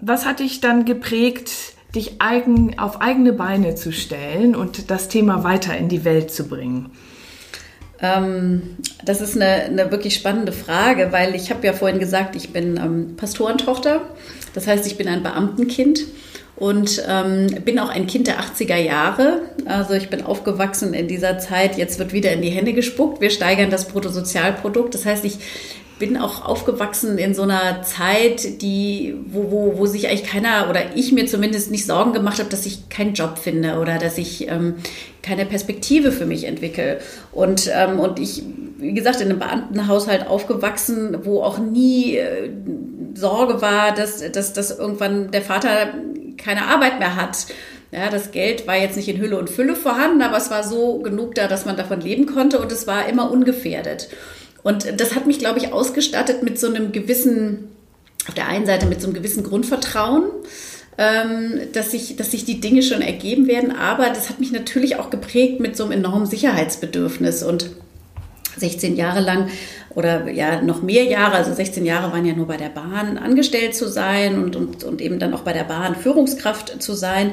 Was 0.00 0.24
hat 0.24 0.40
dich 0.40 0.60
dann 0.60 0.84
geprägt, 0.84 1.50
dich 1.94 2.20
eigen, 2.20 2.78
auf 2.78 3.00
eigene 3.00 3.32
Beine 3.32 3.74
zu 3.74 3.92
stellen 3.92 4.56
und 4.56 4.90
das 4.90 5.08
Thema 5.08 5.44
weiter 5.44 5.76
in 5.76 5.88
die 5.88 6.04
Welt 6.04 6.30
zu 6.30 6.48
bringen? 6.48 6.90
Ähm, 8.00 8.76
das 9.04 9.20
ist 9.20 9.36
eine, 9.36 9.64
eine, 9.64 9.90
wirklich 9.90 10.14
spannende 10.14 10.52
Frage, 10.52 11.12
weil 11.12 11.34
ich 11.34 11.50
habe 11.50 11.66
ja 11.66 11.74
vorhin 11.74 11.98
gesagt, 11.98 12.34
ich 12.34 12.50
bin 12.50 12.78
ähm, 12.78 13.16
Pastorentochter. 13.16 14.00
Das 14.54 14.66
heißt, 14.66 14.86
ich 14.86 14.96
bin 14.96 15.06
ein 15.06 15.22
Beamtenkind 15.22 16.06
und 16.56 17.02
ähm, 17.06 17.48
bin 17.64 17.78
auch 17.78 17.90
ein 17.90 18.06
Kind 18.06 18.26
der 18.26 18.40
80er 18.40 18.76
Jahre. 18.76 19.42
Also 19.66 19.94
ich 19.94 20.08
bin 20.08 20.24
aufgewachsen 20.24 20.94
in 20.94 21.08
dieser 21.08 21.38
Zeit. 21.38 21.76
Jetzt 21.76 21.98
wird 21.98 22.14
wieder 22.14 22.32
in 22.32 22.40
die 22.40 22.50
Hände 22.50 22.72
gespuckt. 22.72 23.20
Wir 23.20 23.30
steigern 23.30 23.70
das 23.70 23.88
Bruttosozialprodukt. 23.88 24.94
Das 24.94 25.04
heißt, 25.04 25.24
ich 25.26 25.38
bin 26.00 26.16
auch 26.16 26.44
aufgewachsen 26.44 27.18
in 27.18 27.34
so 27.34 27.42
einer 27.42 27.82
Zeit, 27.82 28.62
die, 28.62 29.14
wo, 29.26 29.52
wo, 29.52 29.78
wo 29.78 29.86
sich 29.86 30.08
eigentlich 30.08 30.24
keiner 30.24 30.68
oder 30.68 30.96
ich 30.96 31.12
mir 31.12 31.26
zumindest 31.26 31.70
nicht 31.70 31.86
Sorgen 31.86 32.12
gemacht 32.12 32.40
habe, 32.40 32.48
dass 32.48 32.66
ich 32.66 32.88
keinen 32.88 33.12
Job 33.12 33.38
finde 33.38 33.78
oder 33.78 33.98
dass 33.98 34.18
ich 34.18 34.48
ähm, 34.48 34.76
keine 35.22 35.46
Perspektive 35.46 36.10
für 36.10 36.26
mich 36.26 36.44
entwickle. 36.44 36.98
Und, 37.30 37.70
ähm, 37.72 38.00
und 38.00 38.18
ich, 38.18 38.42
wie 38.78 38.94
gesagt, 38.94 39.20
in 39.20 39.28
einem 39.28 39.38
Beamtenhaushalt 39.38 40.26
aufgewachsen, 40.26 41.18
wo 41.22 41.42
auch 41.42 41.58
nie 41.58 42.16
äh, 42.16 42.50
Sorge 43.14 43.60
war, 43.60 43.94
dass, 43.94 44.32
dass, 44.32 44.54
dass 44.54 44.76
irgendwann 44.76 45.30
der 45.30 45.42
Vater 45.42 45.94
keine 46.38 46.64
Arbeit 46.64 46.98
mehr 46.98 47.14
hat. 47.14 47.46
Ja, 47.92 48.08
das 48.08 48.30
Geld 48.30 48.66
war 48.66 48.76
jetzt 48.76 48.96
nicht 48.96 49.08
in 49.08 49.20
Hülle 49.20 49.38
und 49.38 49.50
Fülle 49.50 49.76
vorhanden, 49.76 50.22
aber 50.22 50.38
es 50.38 50.50
war 50.50 50.64
so 50.64 51.00
genug 51.00 51.34
da, 51.34 51.46
dass 51.46 51.66
man 51.66 51.76
davon 51.76 52.00
leben 52.00 52.24
konnte 52.24 52.58
und 52.58 52.72
es 52.72 52.86
war 52.86 53.06
immer 53.06 53.30
ungefährdet. 53.30 54.08
Und 54.62 55.00
das 55.00 55.14
hat 55.14 55.26
mich, 55.26 55.38
glaube 55.38 55.58
ich, 55.58 55.72
ausgestattet 55.72 56.42
mit 56.42 56.58
so 56.58 56.66
einem 56.66 56.92
gewissen, 56.92 57.68
auf 58.28 58.34
der 58.34 58.46
einen 58.46 58.66
Seite 58.66 58.86
mit 58.86 59.00
so 59.00 59.06
einem 59.06 59.14
gewissen 59.14 59.42
Grundvertrauen, 59.42 60.24
ähm, 60.98 61.60
dass, 61.72 61.90
sich, 61.90 62.16
dass 62.16 62.30
sich 62.30 62.44
die 62.44 62.60
Dinge 62.60 62.82
schon 62.82 63.00
ergeben 63.00 63.46
werden. 63.46 63.72
Aber 63.72 64.08
das 64.08 64.28
hat 64.28 64.40
mich 64.40 64.52
natürlich 64.52 64.96
auch 64.96 65.10
geprägt 65.10 65.60
mit 65.60 65.76
so 65.76 65.84
einem 65.84 65.92
enormen 65.92 66.26
Sicherheitsbedürfnis. 66.26 67.42
Und 67.42 67.70
16 68.56 68.96
Jahre 68.96 69.20
lang 69.20 69.48
oder 69.94 70.28
ja 70.30 70.60
noch 70.62 70.82
mehr 70.82 71.04
Jahre, 71.04 71.36
also 71.36 71.52
16 71.54 71.84
Jahre 71.84 72.12
waren 72.12 72.26
ja 72.26 72.34
nur 72.34 72.46
bei 72.46 72.56
der 72.56 72.68
Bahn 72.68 73.18
angestellt 73.18 73.74
zu 73.74 73.88
sein 73.88 74.42
und, 74.42 74.56
und, 74.56 74.84
und 74.84 75.00
eben 75.00 75.18
dann 75.18 75.34
auch 75.34 75.40
bei 75.40 75.52
der 75.52 75.64
Bahn 75.64 75.96
Führungskraft 75.96 76.82
zu 76.82 76.94
sein 76.94 77.32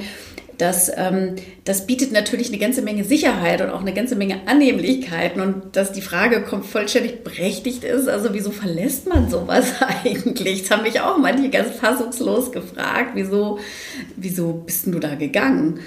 das, 0.58 0.92
ähm, 0.96 1.36
das 1.66 1.86
bietet 1.86 2.12
natürlich 2.12 2.48
eine 2.48 2.58
ganze 2.58 2.82
Menge 2.82 3.04
Sicherheit 3.04 3.62
und 3.62 3.70
auch 3.70 3.82
eine 3.82 3.94
ganze 3.94 4.16
Menge 4.16 4.42
Annehmlichkeiten 4.48 5.40
und 5.40 5.76
dass 5.76 5.92
die 5.92 6.02
Frage 6.02 6.42
kommt 6.42 6.66
vollständig 6.66 7.24
berechtigt 7.24 7.84
ist, 7.84 8.08
also 8.08 8.34
wieso 8.34 8.52
verlässt 8.52 9.08
man 9.08 9.30
sowas 9.30 9.74
eigentlich? 10.04 10.64
Das 10.64 10.72
haben 10.72 10.84
mich 10.84 11.00
auch 11.00 11.18
manche 11.18 11.50
ganz 11.50 11.76
fassungslos 11.76 12.52
gefragt, 12.52 13.12
wieso, 13.14 13.60
wieso 14.16 14.54
bist 14.54 14.88
du 14.88 15.00
da 15.00 15.16
gegangen? 15.16 15.80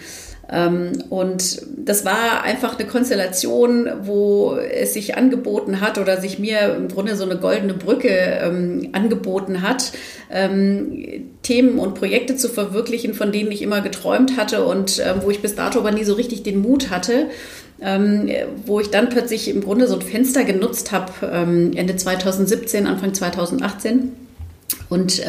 Ähm, 0.52 0.92
und 1.11 1.62
das 1.76 2.04
war 2.04 2.42
einfach 2.42 2.78
eine 2.78 2.88
Konstellation, 2.88 3.88
wo 4.02 4.57
es 4.57 4.95
sich 4.95 5.16
angeboten 5.16 5.80
hat 5.80 5.99
oder 5.99 6.21
sich 6.21 6.38
mir 6.38 6.75
im 6.76 6.88
Grunde 6.88 7.14
so 7.16 7.25
eine 7.25 7.37
goldene 7.37 7.75
Brücke 7.75 8.09
ähm, 8.09 8.88
angeboten 8.92 9.62
hat, 9.62 9.92
ähm, 10.30 11.28
Themen 11.42 11.78
und 11.78 11.95
Projekte 11.95 12.37
zu 12.37 12.49
verwirklichen, 12.49 13.14
von 13.14 13.33
denen 13.33 13.52
ich 13.52 13.62
immer 13.62 13.80
geträumt 13.80 14.37
hatte 14.37 14.64
und 14.64 15.02
wo 15.23 15.30
ich 15.30 15.40
bis 15.40 15.54
dato 15.54 15.78
aber 15.78 15.90
nie 15.90 16.04
so 16.04 16.14
richtig 16.14 16.42
den 16.42 16.61
Mut 16.61 16.90
hatte. 16.90 17.26
wo 18.66 18.78
ich 18.78 18.90
dann 18.90 19.09
plötzlich 19.09 19.49
im 19.49 19.62
Grunde 19.62 19.87
so 19.87 19.95
ein 19.95 20.02
Fenster 20.02 20.45
genutzt 20.45 20.92
habe, 20.92 21.26
Ende 21.75 21.97
2017, 21.97 22.87
Anfang 22.87 23.14
2018. 23.14 24.12
Und, 24.90 25.23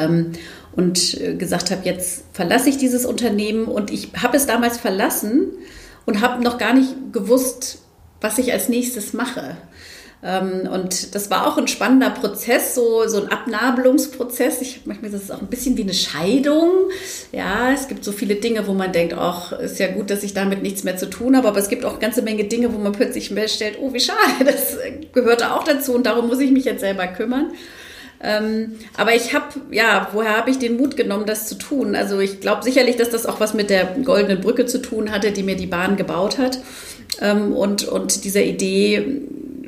und 0.76 1.20
äh, 1.20 1.36
gesagt 1.36 1.72
habe, 1.72 1.82
jetzt 1.86 2.24
verlasse 2.34 2.70
ich 2.70 2.78
dieses 2.78 3.06
Unternehmen 3.06 3.66
und 3.66 3.92
ich 3.92 4.10
habe 4.22 4.38
es 4.38 4.46
damals 4.46 4.78
verlassen 4.78 5.52
und 6.06 6.22
habe 6.22 6.44
noch 6.44 6.58
gar 6.58 6.74
nicht 6.74 6.96
gewusst, 7.12 7.80
was 8.22 8.38
ich 8.38 8.54
als 8.54 8.70
nächstes 8.70 9.14
mache. 9.14 9.58
Ähm, 10.24 10.70
und 10.72 11.16
das 11.16 11.32
war 11.32 11.48
auch 11.48 11.58
ein 11.58 11.68
spannender 11.68 12.12
Prozess, 12.12 12.76
so, 12.76 13.08
so 13.08 13.24
ein 13.24 13.32
Abnabelungsprozess. 13.32 14.62
Ich 14.62 14.82
manchmal 14.86 15.12
das 15.12 15.24
ist 15.24 15.32
auch 15.32 15.42
ein 15.42 15.48
bisschen 15.48 15.78
wie 15.78 15.84
eine 15.84 15.94
Scheidung. 15.94 16.70
Ja, 17.32 17.72
es 17.74 17.88
gibt 17.88 18.04
so 18.04 18.12
viele 18.12 18.36
Dinge, 18.36 18.68
wo 18.68 18.74
man 18.74 18.92
denkt, 18.92 19.16
ach, 19.16 19.52
ist 19.54 19.80
ja 19.80 19.88
gut, 19.88 20.10
dass 20.12 20.24
ich 20.24 20.34
damit 20.34 20.62
nichts 20.62 20.84
mehr 20.84 20.96
zu 20.96 21.10
tun 21.10 21.36
habe. 21.36 21.48
Aber 21.48 21.60
es 21.60 21.70
gibt 21.70 21.86
auch 21.86 21.92
eine 21.92 22.00
ganze 22.00 22.22
Menge 22.22 22.44
Dinge, 22.44 22.72
wo 22.74 22.78
man 22.78 22.92
plötzlich 22.92 23.30
feststellt, 23.30 23.78
oh, 23.82 23.94
wie 23.94 24.00
schade, 24.00 24.20
das 24.46 24.78
gehörte 25.12 25.54
auch 25.54 25.64
dazu 25.64 25.94
und 25.96 26.06
darum 26.06 26.28
muss 26.28 26.40
ich 26.40 26.52
mich 26.52 26.66
jetzt 26.66 26.82
selber 26.82 27.08
kümmern. 27.08 27.52
Ähm, 28.24 28.74
aber 28.98 29.16
ich 29.16 29.34
habe, 29.34 29.48
ja, 29.72 30.10
woher 30.14 30.38
habe 30.38 30.52
ich 30.52 30.60
den 30.60 30.78
Mut 30.78 30.96
genommen, 30.96 31.26
das 31.26 31.48
zu 31.48 31.56
tun? 31.56 31.96
Also 31.96 32.20
ich 32.20 32.40
glaube 32.40 32.64
sicherlich, 32.64 32.96
dass 32.96 33.10
das 33.10 33.26
auch 33.26 33.40
was 33.40 33.54
mit 33.54 33.70
der 33.70 33.96
goldenen 34.04 34.42
Brücke 34.42 34.66
zu 34.66 34.82
tun 34.82 35.12
hatte, 35.12 35.32
die 35.32 35.44
mir 35.44 35.56
die 35.56 35.66
Bahn 35.66 35.98
gebaut 35.98 36.38
hat. 36.38 36.60
Ähm, 37.20 37.54
und, 37.54 37.88
und 37.88 38.24
dieser 38.24 38.44
Idee, 38.44 39.22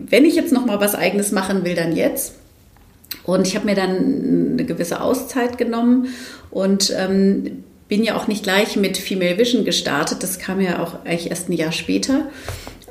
wenn 0.07 0.25
ich 0.25 0.36
jetzt 0.36 0.53
noch 0.53 0.65
mal 0.65 0.79
was 0.79 0.95
Eigenes 0.95 1.31
machen 1.31 1.65
will, 1.65 1.75
dann 1.75 1.95
jetzt. 1.95 2.36
Und 3.24 3.48
ich 3.48 3.55
habe 3.55 3.65
mir 3.65 3.75
dann 3.75 4.53
eine 4.53 4.65
gewisse 4.65 5.01
Auszeit 5.01 5.57
genommen 5.57 6.10
und 6.51 6.93
ähm, 6.98 7.63
bin 7.88 8.03
ja 8.03 8.15
auch 8.15 8.27
nicht 8.27 8.43
gleich 8.43 8.75
mit 8.75 8.98
Female 8.98 9.38
Vision 9.38 9.65
gestartet. 9.65 10.24
Das 10.24 10.39
kam 10.39 10.60
ja 10.60 10.81
auch 10.81 11.05
eigentlich 11.05 11.29
erst 11.29 11.50
ein 11.50 11.53
Jahr 11.53 11.72
später, 11.72 12.29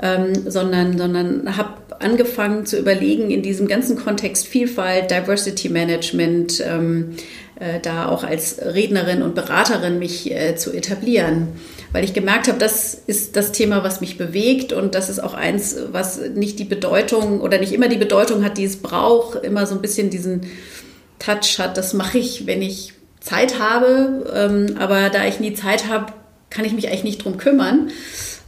ähm, 0.01 0.33
sondern, 0.47 0.97
sondern 0.97 1.57
habe 1.57 1.82
angefangen 2.03 2.67
zu 2.67 2.79
überlegen 2.79 3.31
in 3.31 3.43
diesem 3.43 3.69
ganzen 3.69 3.97
Kontext 3.97 4.47
Vielfalt, 4.47 5.11
Diversity 5.11 5.69
Management, 5.69 6.63
ähm, 6.67 7.17
äh, 7.59 7.81
da 7.81 8.09
auch 8.09 8.25
als 8.25 8.59
Rednerin 8.61 9.23
und 9.23 9.35
Beraterin 9.35 9.99
mich 9.99 10.31
äh, 10.31 10.57
zu 10.57 10.73
etablieren 10.73 11.49
weil 11.93 12.05
ich 12.05 12.15
gemerkt 12.15 12.49
habe, 12.49 12.59
das 12.59 12.95
ist 12.95 13.37
das 13.37 13.53
Thema, 13.53 13.85
was 13.85 14.01
mich 14.01 14.17
bewegt 14.17 14.73
und 14.73 14.95
das 14.95 15.11
ist 15.11 15.23
auch 15.23 15.35
eins, 15.35 15.77
was 15.93 16.19
nicht 16.35 16.59
die 16.59 16.65
Bedeutung 16.65 17.41
oder 17.41 17.59
nicht 17.59 17.73
immer 17.73 17.89
die 17.89 17.99
Bedeutung 17.99 18.45
hat, 18.45 18.57
die 18.57 18.65
es 18.65 18.79
braucht, 18.79 19.45
immer 19.45 19.67
so 19.67 19.75
ein 19.75 19.83
bisschen 19.83 20.09
diesen 20.09 20.47
Touch 21.19 21.59
hat. 21.59 21.77
Das 21.77 21.93
mache 21.93 22.19
ich, 22.19 22.47
wenn 22.47 22.63
ich 22.63 22.95
Zeit 23.21 23.59
habe, 23.59 24.33
ähm, 24.35 24.77
aber 24.79 25.11
da 25.11 25.27
ich 25.27 25.39
nie 25.39 25.53
Zeit 25.53 25.87
habe, 25.89 26.13
kann 26.49 26.65
ich 26.65 26.73
mich 26.73 26.89
eigentlich 26.89 27.05
nicht 27.05 27.25
drum 27.25 27.37
kümmern. 27.37 27.91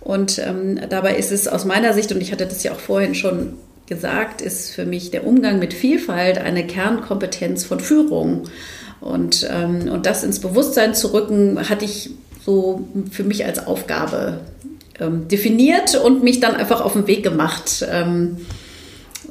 Und 0.05 0.39
ähm, 0.39 0.79
dabei 0.91 1.17
ist 1.17 1.33
es 1.33 1.49
aus 1.49 1.65
meiner 1.65 1.95
Sicht, 1.95 2.13
und 2.13 2.21
ich 2.21 2.31
hatte 2.31 2.47
das 2.47 2.63
ja 2.63 2.73
auch 2.73 2.81
vorhin 2.81 3.15
schon 3.15 3.55
gesagt, 3.87 4.43
ist 4.43 4.71
für 4.71 4.85
mich 4.85 5.11
der 5.11 5.27
Umgang 5.27 5.59
mit 5.59 5.75
Vielfalt 5.75 6.39
eine 6.39 6.67
Kernkompetenz 6.67 7.65
von 7.65 7.81
Führung. 7.81 8.45
Und, 9.01 9.49
ähm, 9.51 9.91
und 9.91 10.07
das 10.07 10.23
ins 10.23 10.41
Bewusstsein 10.41 10.95
zu 10.95 11.13
rücken, 11.13 11.69
hatte 11.69 11.85
ich 11.85 12.11
so 12.45 12.87
für 13.11 13.25
mich 13.25 13.45
als 13.45 13.67
Aufgabe 13.67 14.41
ähm, 15.01 15.29
definiert 15.29 15.97
und 15.97 16.23
mich 16.23 16.41
dann 16.41 16.55
einfach 16.55 16.83
auf 16.83 16.93
den 16.93 17.07
Weg 17.07 17.23
gemacht 17.23 17.85
ähm, 17.91 18.39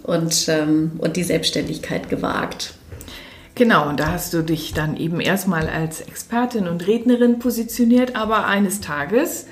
und, 0.03 0.47
ähm, 0.47 0.93
und 0.97 1.15
die 1.15 1.23
Selbstständigkeit 1.23 2.09
gewagt. 2.09 2.73
Genau, 3.55 3.89
und 3.89 3.99
da 3.99 4.11
hast 4.11 4.33
du 4.33 4.41
dich 4.41 4.73
dann 4.73 4.97
eben 4.97 5.19
erstmal 5.19 5.69
als 5.69 6.01
Expertin 6.01 6.67
und 6.67 6.87
Rednerin 6.87 7.37
positioniert, 7.37 8.15
aber 8.15 8.47
eines 8.47 8.81
Tages 8.81 9.45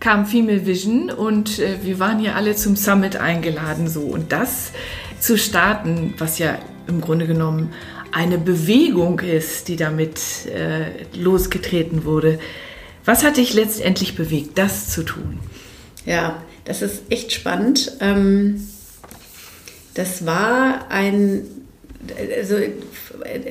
kam 0.00 0.26
Female 0.26 0.66
Vision 0.66 1.10
und 1.10 1.58
äh, 1.58 1.78
wir 1.82 1.98
waren 1.98 2.20
ja 2.20 2.34
alle 2.34 2.54
zum 2.54 2.76
Summit 2.76 3.16
eingeladen 3.16 3.88
so 3.88 4.00
und 4.02 4.32
das 4.32 4.72
zu 5.20 5.38
starten, 5.38 6.14
was 6.18 6.38
ja 6.38 6.58
im 6.86 7.00
Grunde 7.00 7.26
genommen 7.26 7.72
eine 8.12 8.38
Bewegung 8.38 9.20
ist, 9.20 9.68
die 9.68 9.76
damit 9.76 10.46
äh, 10.46 11.04
losgetreten 11.16 12.04
wurde. 12.04 12.38
Was 13.04 13.24
hat 13.24 13.36
dich 13.36 13.54
letztendlich 13.54 14.16
bewegt, 14.16 14.58
das 14.58 14.88
zu 14.88 15.02
tun? 15.02 15.38
Ja, 16.04 16.42
das 16.64 16.82
ist 16.82 17.02
echt 17.10 17.32
spannend. 17.32 17.96
Ähm, 18.00 18.66
das 19.94 20.26
war 20.26 20.90
ein, 20.90 21.42
also 22.36 22.56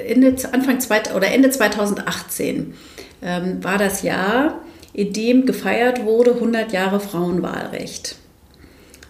Ende, 0.08 0.36
Anfang 0.52 0.80
oder 1.16 1.28
Ende 1.28 1.50
2018 1.50 2.74
ähm, 3.22 3.64
war 3.64 3.78
das 3.78 4.04
Jahr, 4.04 4.62
in 4.96 5.12
dem 5.12 5.46
gefeiert 5.46 6.06
wurde 6.06 6.36
100 6.36 6.72
Jahre 6.72 7.02
Frauenwahlrecht. 7.02 8.16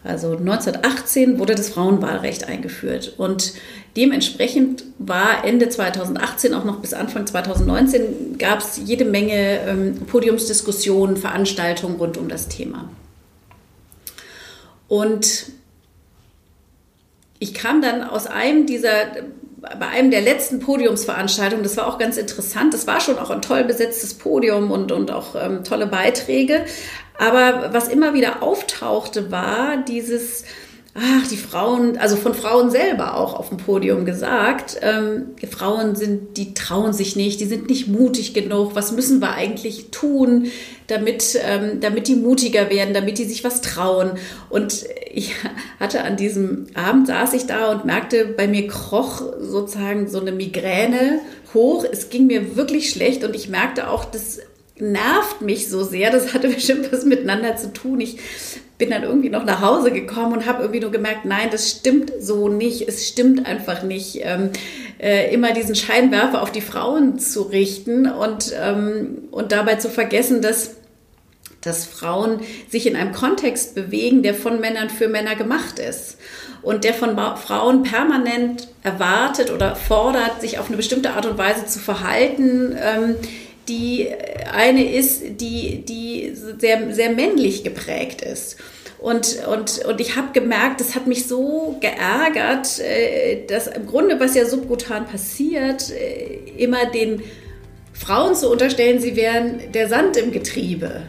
Also 0.04 0.32
1918 0.32 1.39
wurde 1.39 1.56
das 1.56 1.70
Frauenwahlrecht 1.70 2.48
eingeführt 2.48 3.13
und 3.18 3.54
dementsprechend 3.96 4.84
war 5.00 5.44
Ende 5.46 5.70
2018 5.70 6.54
auch 6.54 6.63
noch 6.63 6.80
bis 6.80 6.94
Anfang 6.94 7.25
2019 7.25 8.38
gab 8.38 8.60
es 8.60 8.80
jede 8.84 9.06
Menge 9.06 9.60
ähm, 9.62 9.98
Podiumsdiskussionen, 10.08 11.18
Veranstaltungen 11.18 11.96
rund 11.96 12.18
um 12.18 12.30
das 12.30 12.48
Thema. 12.48 12.89
Und 14.88 15.48
ich 17.39 17.54
kam 17.54 17.82
dann 17.82 18.04
aus 18.04 18.27
einem 18.27 18.65
dieser 18.65 19.08
bei 19.79 19.88
einem 19.88 20.12
der 20.12 20.22
letzten 20.22 20.60
Podiumsveranstaltungen, 20.60 21.63
das 21.63 21.77
war 21.77 21.88
auch 21.88 21.98
ganz 21.98 22.17
interessant, 22.17 22.74
das 22.74 22.88
war 22.88 23.00
schon 23.00 23.17
auch 23.17 23.29
ein 23.29 23.41
toll 23.41 23.63
besetztes 23.63 24.13
Podium 24.13 24.72
und, 24.72 24.91
und 24.91 25.12
auch 25.12 25.36
ähm, 25.36 25.63
tolle 25.63 25.88
Beiträge, 25.88 26.65
aber 27.17 27.74
was 27.74 27.88
immer 27.88 28.13
wieder 28.13 28.43
auftauchte, 28.43 29.31
war 29.31 29.77
dieses, 29.77 30.43
ach, 30.98 31.28
die 31.28 31.36
Frauen, 31.36 31.98
also 31.98 32.16
von 32.16 32.34
Frauen 32.34 32.72
selber 32.72 33.18
auch 33.18 33.34
auf 33.34 33.50
dem 33.50 33.58
Podium 33.58 34.06
gesagt, 34.06 34.78
ähm, 34.82 35.36
Frauen 35.50 35.96
sind, 35.96 36.38
die 36.38 36.54
trauen 36.54 36.94
sich 36.94 37.18
nicht, 37.18 37.42
die 37.42 37.46
sind 37.46 37.70
nicht 37.70 37.90
mutig 37.90 38.34
genug. 38.34 38.75
Was 38.75 38.94
müssen 38.94 39.20
wir 39.20 39.34
eigentlich 39.34 39.92
tun, 39.92 40.48
damit, 40.88 41.38
ähm, 41.46 41.82
damit 41.82 42.08
die 42.08 42.16
mutiger 42.16 42.70
werden, 42.70 42.94
damit 42.94 43.18
die 43.18 43.25
sich 43.25 43.44
was 43.44 43.60
trauen? 43.60 44.12
Und 44.50 44.86
ich 45.14 45.34
hatte 45.82 46.02
an 46.04 46.16
diesem 46.16 46.68
Abend 46.75 47.08
saß 47.08 47.34
ich 47.34 47.46
da 47.46 47.74
und 47.74 47.84
merkte, 47.84 48.25
bei 48.25 48.48
mir 48.48 48.68
kroch 48.68 49.22
sozusagen 49.42 50.08
so 50.08 50.22
eine 50.22 50.32
Migräne 50.32 51.20
hoch. 51.54 51.84
Es 51.92 52.10
ging 52.10 52.28
mir 52.28 52.56
wirklich 52.56 52.90
schlecht 52.90 53.25
und 53.25 53.36
ich 53.36 53.50
merkte 53.50 53.90
auch, 53.90 54.06
dass 54.06 54.40
nervt 54.79 55.41
mich 55.41 55.70
so 55.70 55.84
sehr. 55.84 56.12
Das 56.12 56.34
hatte 56.34 56.48
bestimmt 56.53 56.91
was 56.91 57.05
miteinander 57.05 57.55
zu 57.55 57.74
tun. 57.74 58.00
Ich 58.01 58.17
bin 58.77 58.89
dann 58.89 59.03
irgendwie 59.03 59.29
noch 59.29 59.46
nach 59.46 59.62
Hause 59.62 59.91
gekommen 59.91 60.34
und 60.34 60.46
habe 60.46 60.63
irgendwie 60.63 60.82
nur 60.82 60.91
gemerkt, 60.91 61.25
nein, 61.25 61.50
das 61.51 61.70
stimmt 61.72 62.12
so 62.20 62.50
nicht. 62.50 62.88
Es 62.88 63.08
stimmt 63.08 63.46
einfach 63.46 63.84
nicht, 63.84 64.20
ähm, 64.22 64.50
äh, 65.00 65.34
immer 65.34 65.53
diesen 65.53 65.75
Scheinwerfer 65.75 66.41
auf 66.41 66.51
die 66.51 66.62
Frauen 66.62 67.20
zu 67.20 67.44
richten 67.44 68.10
und, 68.10 68.53
ähm, 68.62 69.29
und 69.32 69.51
dabei 69.51 69.75
zu 69.75 69.89
vergessen, 69.89 70.41
dass 70.41 70.75
dass 71.62 71.86
Frauen 71.86 72.41
sich 72.70 72.86
in 72.86 72.96
einem 72.96 73.12
Kontext 73.12 73.74
bewegen, 73.74 74.22
der 74.22 74.36
von 74.36 74.60
Männern 74.60 74.91
für 74.91 75.08
Männer 75.08 75.36
gemacht 75.36 75.79
ist 75.79 76.17
und 76.62 76.84
der 76.84 76.94
von 76.94 77.17
Frauen 77.38 77.82
permanent 77.84 78.67
erwartet 78.84 79.51
oder 79.51 79.75
fordert, 79.75 80.41
sich 80.41 80.60
auf 80.60 80.67
eine 80.67 80.77
bestimmte 80.77 81.12
Art 81.12 81.25
und 81.25 81.39
Weise 81.39 81.65
zu 81.65 81.79
verhalten, 81.79 82.77
ähm, 82.79 83.15
die 83.67 84.10
eine 84.51 84.93
ist, 84.93 85.24
die, 85.41 85.84
die 85.86 86.34
sehr, 86.34 86.93
sehr 86.93 87.12
männlich 87.12 87.63
geprägt 87.63 88.22
ist. 88.22 88.57
Und, 89.00 89.45
und, 89.48 89.86
und 89.86 90.01
ich 90.01 90.15
habe 90.15 90.31
gemerkt, 90.34 90.79
das 90.79 90.95
hat 90.95 91.05
mich 91.05 91.27
so 91.27 91.77
geärgert, 91.79 92.79
äh, 92.79 93.45
dass 93.45 93.67
im 93.67 93.86
Grunde, 93.86 94.19
was 94.19 94.36
ja 94.36 94.45
subkutan 94.45 95.05
passiert, 95.05 95.91
äh, 95.91 96.39
immer 96.57 96.88
den 96.88 97.22
Frauen 97.93 98.36
zu 98.36 98.50
unterstellen, 98.50 99.00
sie 99.00 99.15
wären 99.15 99.72
der 99.74 99.89
Sand 99.89 100.17
im 100.17 100.31
Getriebe. 100.31 101.03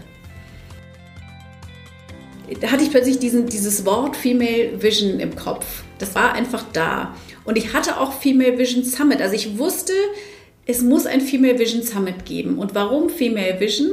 Da 2.60 2.70
hatte 2.70 2.84
ich 2.84 2.90
plötzlich 2.90 3.18
diesen, 3.18 3.46
dieses 3.46 3.84
Wort 3.86 4.16
Female 4.16 4.80
Vision 4.80 5.18
im 5.18 5.34
Kopf. 5.34 5.82
Das 5.98 6.14
war 6.14 6.34
einfach 6.34 6.64
da. 6.72 7.14
Und 7.44 7.56
ich 7.56 7.72
hatte 7.72 7.98
auch 7.98 8.12
Female 8.12 8.58
Vision 8.58 8.84
Summit. 8.84 9.20
Also 9.20 9.34
ich 9.34 9.58
wusste, 9.58 9.92
es 10.66 10.82
muss 10.82 11.06
ein 11.06 11.20
Female 11.20 11.58
Vision 11.58 11.82
Summit 11.82 12.24
geben. 12.24 12.58
Und 12.58 12.74
warum 12.74 13.08
Female 13.08 13.58
Vision? 13.60 13.90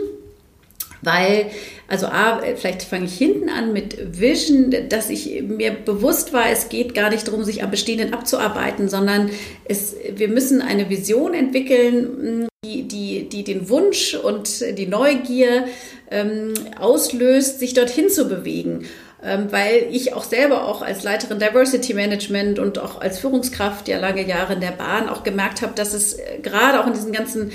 Weil, 1.02 1.48
also 1.88 2.08
A, 2.08 2.42
vielleicht 2.56 2.84
fange 2.84 3.06
ich 3.06 3.18
hinten 3.18 3.50
an 3.50 3.74
mit 3.74 4.20
Vision, 4.20 4.74
dass 4.90 5.10
ich 5.10 5.44
mir 5.44 5.72
bewusst 5.72 6.34
war, 6.34 6.50
es 6.50 6.70
geht 6.70 6.96
gar 6.96 7.10
nicht 7.10 7.28
darum, 7.28 7.44
sich 7.44 7.62
am 7.62 7.72
Bestehenden 7.72 8.14
abzuarbeiten, 8.14 8.88
sondern 8.88 9.30
es, 9.66 9.96
wir 10.16 10.30
müssen 10.30 10.62
eine 10.62 10.90
Vision 10.90 11.34
entwickeln, 11.34 12.48
die, 12.66 12.88
die, 12.88 13.28
die 13.28 13.44
den 13.44 13.70
Wunsch 13.70 14.16
und 14.16 14.64
die 14.78 14.88
Neugier 14.88 15.66
ähm, 16.10 16.54
auslöst, 16.80 17.60
sich 17.60 17.74
dorthin 17.74 18.10
zu 18.10 18.30
bewegen. 18.30 18.86
Ähm, 19.26 19.52
weil 19.52 19.88
ich 19.90 20.14
auch 20.14 20.24
selber 20.26 20.66
auch 20.66 20.82
als 20.82 21.04
Leiterin 21.04 21.40
Diversity 21.40 21.94
Management 21.94 22.60
und 22.60 22.78
auch 22.78 23.00
als 23.00 23.20
Führungskraft 23.20 23.88
ja 23.88 23.98
lange 23.98 24.28
Jahre 24.28 24.54
in 24.54 24.60
der 24.60 24.72
Bahn 24.72 25.08
auch 25.08 25.24
gemerkt 25.24 25.62
habe, 25.62 25.74
dass 25.76 25.94
es 25.94 26.16
äh, 26.16 26.40
gerade 26.42 26.82
auch 26.82 26.88
in 26.88 26.94
diesen 26.94 27.14
ganzen 27.14 27.52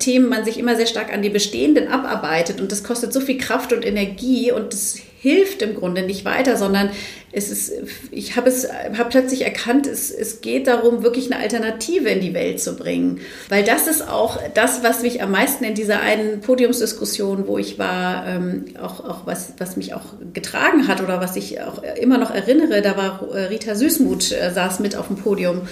Themen 0.00 0.28
man 0.28 0.44
sich 0.44 0.58
immer 0.58 0.74
sehr 0.74 0.86
stark 0.86 1.12
an 1.12 1.22
die 1.22 1.28
bestehenden 1.28 1.88
abarbeitet 1.88 2.60
und 2.60 2.72
das 2.72 2.82
kostet 2.82 3.12
so 3.12 3.20
viel 3.20 3.38
Kraft 3.38 3.72
und 3.72 3.84
Energie 3.86 4.50
und 4.50 4.72
das 4.72 4.96
hilft 5.24 5.62
im 5.62 5.74
Grunde 5.74 6.02
nicht 6.02 6.26
weiter, 6.26 6.58
sondern 6.58 6.90
es 7.32 7.50
ist, 7.50 7.72
ich 8.10 8.36
habe 8.36 8.50
es, 8.50 8.68
habe 8.70 9.08
plötzlich 9.08 9.40
erkannt, 9.40 9.86
es, 9.86 10.10
es 10.10 10.42
geht 10.42 10.66
darum, 10.66 11.02
wirklich 11.02 11.32
eine 11.32 11.42
Alternative 11.42 12.10
in 12.10 12.20
die 12.20 12.34
Welt 12.34 12.60
zu 12.60 12.76
bringen. 12.76 13.22
Weil 13.48 13.64
das 13.64 13.86
ist 13.86 14.06
auch 14.06 14.38
das, 14.52 14.82
was 14.82 15.00
mich 15.00 15.22
am 15.22 15.30
meisten 15.30 15.64
in 15.64 15.74
dieser 15.74 16.00
einen 16.00 16.42
Podiumsdiskussion, 16.42 17.46
wo 17.46 17.56
ich 17.56 17.78
war, 17.78 18.26
ähm, 18.26 18.66
auch, 18.78 19.00
auch 19.00 19.26
was, 19.26 19.54
was 19.56 19.78
mich 19.78 19.94
auch 19.94 20.12
getragen 20.34 20.88
hat 20.88 21.02
oder 21.02 21.22
was 21.22 21.36
ich 21.36 21.58
auch 21.62 21.82
immer 21.98 22.18
noch 22.18 22.30
erinnere, 22.30 22.82
da 22.82 22.98
war 22.98 23.26
äh, 23.34 23.44
Rita 23.44 23.76
Süßmuth, 23.76 24.30
äh, 24.32 24.52
saß 24.52 24.80
mit 24.80 24.94
auf 24.94 25.06
dem 25.06 25.16
Podium 25.16 25.62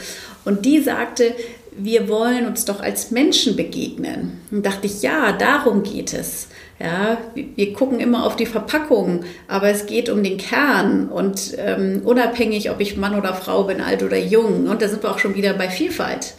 und 0.46 0.64
die 0.64 0.80
sagte, 0.80 1.34
wir 1.76 2.08
wollen 2.08 2.46
uns 2.46 2.64
doch 2.64 2.80
als 2.80 3.10
Menschen 3.10 3.56
begegnen. 3.56 4.40
Und 4.50 4.66
dachte 4.66 4.86
ich, 4.86 5.02
ja, 5.02 5.32
darum 5.32 5.82
geht 5.82 6.12
es. 6.12 6.48
Ja, 6.78 7.18
wir 7.34 7.72
gucken 7.74 8.00
immer 8.00 8.26
auf 8.26 8.34
die 8.34 8.46
Verpackung, 8.46 9.24
aber 9.46 9.68
es 9.68 9.86
geht 9.86 10.08
um 10.08 10.24
den 10.24 10.36
Kern 10.36 11.08
und 11.08 11.54
ähm, 11.56 12.02
unabhängig, 12.04 12.70
ob 12.70 12.80
ich 12.80 12.96
Mann 12.96 13.16
oder 13.16 13.34
Frau 13.34 13.64
bin, 13.64 13.80
alt 13.80 14.02
oder 14.02 14.18
jung. 14.18 14.66
Und 14.66 14.82
da 14.82 14.88
sind 14.88 15.02
wir 15.02 15.10
auch 15.12 15.20
schon 15.20 15.36
wieder 15.36 15.54
bei 15.54 15.68
Vielfalt. 15.68 16.34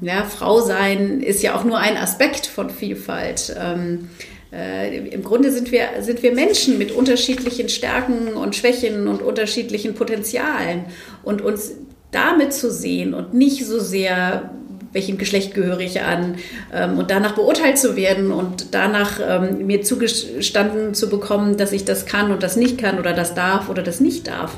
Ja, 0.00 0.24
Frau 0.24 0.60
sein 0.60 1.20
ist 1.20 1.42
ja 1.42 1.54
auch 1.54 1.62
nur 1.62 1.78
ein 1.78 1.96
Aspekt 1.96 2.46
von 2.46 2.70
Vielfalt. 2.70 3.54
Ähm, 3.56 4.08
äh, 4.52 5.08
Im 5.08 5.22
Grunde 5.22 5.52
sind 5.52 5.70
wir, 5.70 5.88
sind 6.00 6.24
wir 6.24 6.34
Menschen 6.34 6.78
mit 6.78 6.90
unterschiedlichen 6.90 7.68
Stärken 7.68 8.34
und 8.34 8.56
Schwächen 8.56 9.06
und 9.06 9.22
unterschiedlichen 9.22 9.94
Potenzialen. 9.94 10.86
Und 11.22 11.40
uns 11.40 11.72
damit 12.10 12.52
zu 12.52 12.70
sehen 12.70 13.14
und 13.14 13.34
nicht 13.34 13.66
so 13.66 13.78
sehr 13.78 14.50
welchem 14.92 15.18
Geschlecht 15.18 15.54
gehöre 15.54 15.80
ich 15.80 16.02
an 16.02 16.36
ähm, 16.72 16.98
und 16.98 17.10
danach 17.10 17.32
beurteilt 17.32 17.78
zu 17.78 17.96
werden 17.96 18.32
und 18.32 18.74
danach 18.74 19.20
ähm, 19.20 19.66
mir 19.66 19.82
zugestanden 19.82 20.94
zu 20.94 21.08
bekommen, 21.08 21.56
dass 21.56 21.72
ich 21.72 21.84
das 21.84 22.06
kann 22.06 22.30
und 22.30 22.42
das 22.42 22.56
nicht 22.56 22.78
kann 22.78 22.98
oder 22.98 23.12
das 23.12 23.34
darf 23.34 23.68
oder 23.68 23.82
das 23.82 24.00
nicht 24.00 24.28
darf. 24.28 24.56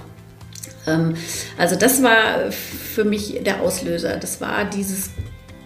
Ähm, 0.86 1.14
also 1.58 1.76
das 1.76 2.02
war 2.02 2.50
für 2.50 3.04
mich 3.04 3.42
der 3.44 3.60
Auslöser. 3.60 4.16
Das 4.16 4.40
war 4.40 4.64
dieses, 4.64 5.10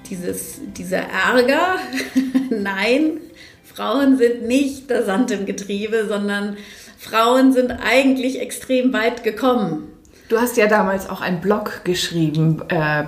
dieses, 0.09 0.61
dieser 0.76 1.00
Ärger. 1.00 1.76
Nein, 2.50 3.21
Frauen 3.64 4.18
sind 4.18 4.47
nicht 4.47 4.90
der 4.90 5.04
Sand 5.04 5.30
im 5.30 5.47
Getriebe, 5.47 6.06
sondern 6.06 6.56
Frauen 6.97 7.52
sind 7.52 7.71
eigentlich 7.71 8.40
extrem 8.40 8.92
weit 8.92 9.25
gekommen. 9.25 9.88
Du 10.28 10.38
hast 10.38 10.56
ja 10.56 10.66
damals 10.66 11.11
auch 11.11 11.21
einen 11.21 11.40
Blog 11.40 11.83
geschrieben 11.85 12.62
äh, 12.68 13.04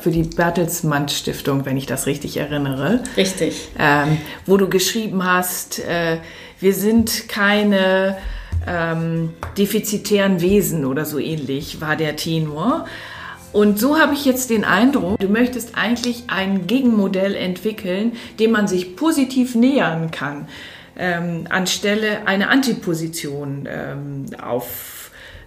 für 0.00 0.10
die 0.10 0.22
Bertelsmann 0.22 1.08
Stiftung, 1.08 1.64
wenn 1.66 1.76
ich 1.76 1.86
das 1.86 2.06
richtig 2.06 2.36
erinnere. 2.36 3.02
Richtig. 3.16 3.68
Ähm, 3.78 4.18
wo 4.46 4.56
du 4.56 4.68
geschrieben 4.68 5.24
hast, 5.24 5.80
äh, 5.80 6.18
wir 6.60 6.74
sind 6.74 7.28
keine 7.28 8.16
ähm, 8.66 9.34
defizitären 9.58 10.40
Wesen 10.40 10.84
oder 10.84 11.04
so 11.04 11.18
ähnlich, 11.18 11.80
war 11.80 11.96
der 11.96 12.16
Tenor. 12.16 12.86
Und 13.52 13.78
so 13.78 13.98
habe 13.98 14.14
ich 14.14 14.24
jetzt 14.24 14.50
den 14.50 14.64
Eindruck, 14.64 15.18
du 15.20 15.28
möchtest 15.28 15.76
eigentlich 15.76 16.24
ein 16.26 16.66
Gegenmodell 16.66 17.36
entwickeln, 17.36 18.12
dem 18.40 18.50
man 18.50 18.66
sich 18.66 18.96
positiv 18.96 19.54
nähern 19.54 20.10
kann, 20.10 20.48
ähm, 20.96 21.46
anstelle 21.50 22.26
eine 22.26 22.48
Antiposition 22.48 23.68
ähm, 23.70 24.26
auf 24.42 24.93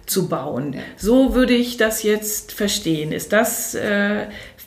zu 0.08 0.28
bauen. 0.28 0.76
So 0.96 1.34
würde 1.34 1.54
ich 1.54 1.76
das 1.76 2.02
jetzt 2.02 2.52
verstehen. 2.52 3.12
Ist 3.12 3.32
das 3.32 3.74
äh, 3.74 4.26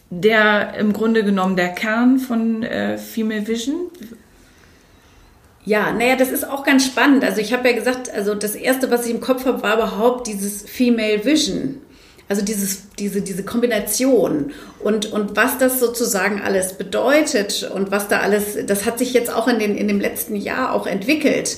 der 0.10 0.75
im 0.75 0.93
Grunde 0.93 1.24
genommen 1.24 1.55
der 1.55 1.69
Kern 1.69 2.19
von 2.19 2.63
äh, 2.63 2.98
Female 2.98 3.48
Vision? 3.48 3.89
Ja, 5.63 5.91
naja, 5.91 6.15
das 6.15 6.31
ist 6.31 6.48
auch 6.48 6.63
ganz 6.63 6.86
spannend. 6.86 7.24
Also 7.24 7.39
ich 7.39 7.53
habe 7.53 7.69
ja 7.69 7.75
gesagt, 7.75 8.12
also 8.12 8.33
das 8.33 8.55
Erste, 8.55 8.89
was 8.89 9.05
ich 9.05 9.12
im 9.12 9.21
Kopf 9.21 9.45
habe, 9.45 9.62
war 9.62 9.75
überhaupt 9.75 10.27
dieses 10.27 10.63
Female 10.63 11.24
Vision. 11.24 11.81
Also 12.27 12.43
dieses, 12.43 12.83
diese, 12.98 13.21
diese 13.21 13.43
Kombination 13.43 14.53
und, 14.79 15.12
und 15.12 15.36
was 15.36 15.57
das 15.57 15.81
sozusagen 15.81 16.41
alles 16.41 16.77
bedeutet 16.77 17.69
und 17.75 17.91
was 17.91 18.07
da 18.07 18.21
alles, 18.21 18.57
das 18.65 18.86
hat 18.86 19.00
sich 19.00 19.13
jetzt 19.13 19.29
auch 19.29 19.50
in, 19.50 19.60
den, 19.60 19.75
in 19.75 19.89
dem 19.89 20.00
letzten 20.00 20.38
Jahr 20.38 20.74
auch 20.74 20.88
entwickelt. 20.88 21.57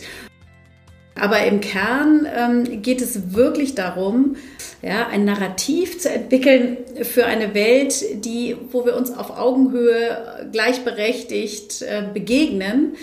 Aber 1.19 1.45
im 1.45 1.61
Kern 1.61 2.27
ähm, 2.35 2.81
geht 2.81 3.01
es 3.01 3.33
wirklich 3.33 3.75
darum, 3.75 4.35
ja, 4.81 5.07
ein 5.07 5.25
Narrativ 5.25 5.99
zu 5.99 6.09
entwickeln 6.09 6.77
für 7.03 7.25
eine 7.25 7.53
Welt, 7.53 8.03
die, 8.25 8.55
wo 8.71 8.85
wir 8.85 8.95
uns 8.97 9.11
auf 9.11 9.37
Augenhöhe 9.37 10.49
gleichberechtigt 10.51 11.83
äh, 11.83 12.03
begegnen. 12.13 12.95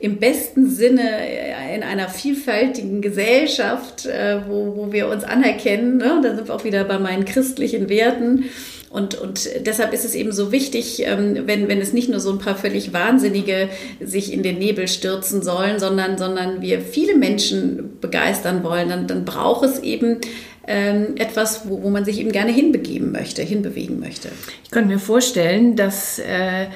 Im 0.00 0.18
besten 0.18 0.70
Sinne 0.70 1.02
äh, 1.02 1.74
in 1.74 1.82
einer 1.82 2.08
vielfältigen 2.08 3.02
Gesellschaft, 3.02 4.06
äh, 4.06 4.40
wo, 4.48 4.76
wo 4.76 4.92
wir 4.92 5.08
uns 5.08 5.24
anerkennen. 5.24 5.98
Ne? 5.98 6.20
Da 6.22 6.34
sind 6.34 6.48
wir 6.48 6.54
auch 6.54 6.64
wieder 6.64 6.84
bei 6.84 6.98
meinen 6.98 7.24
christlichen 7.24 7.88
Werten 7.88 8.44
und, 8.90 9.14
und 9.16 9.48
deshalb 9.66 9.92
ist 9.92 10.04
es 10.04 10.14
eben 10.14 10.32
so 10.32 10.50
wichtig, 10.50 11.02
ähm, 11.04 11.42
wenn, 11.46 11.68
wenn 11.68 11.80
es 11.80 11.92
nicht 11.92 12.08
nur 12.08 12.20
so 12.20 12.32
ein 12.32 12.38
paar 12.38 12.56
völlig 12.56 12.92
Wahnsinnige 12.92 13.68
sich 14.00 14.32
in 14.32 14.42
den 14.42 14.58
Nebel 14.58 14.88
stürzen 14.88 15.42
sollen, 15.42 15.78
sondern, 15.78 16.16
sondern 16.16 16.62
wir 16.62 16.80
viele 16.80 17.16
Menschen 17.16 17.98
begeistern 18.00 18.64
wollen, 18.64 18.88
dann, 18.88 19.06
dann 19.06 19.24
braucht 19.26 19.64
es 19.64 19.80
eben 19.80 20.18
ähm, 20.66 21.16
etwas, 21.16 21.68
wo, 21.68 21.82
wo 21.82 21.90
man 21.90 22.06
sich 22.06 22.18
eben 22.18 22.32
gerne 22.32 22.50
hinbegeben 22.50 23.12
möchte, 23.12 23.42
hinbewegen 23.42 24.00
möchte. 24.00 24.30
Ich 24.64 24.70
könnte 24.70 24.88
mir 24.88 24.98
vorstellen, 24.98 25.76
dass 25.76 26.18
äh, 26.18 26.66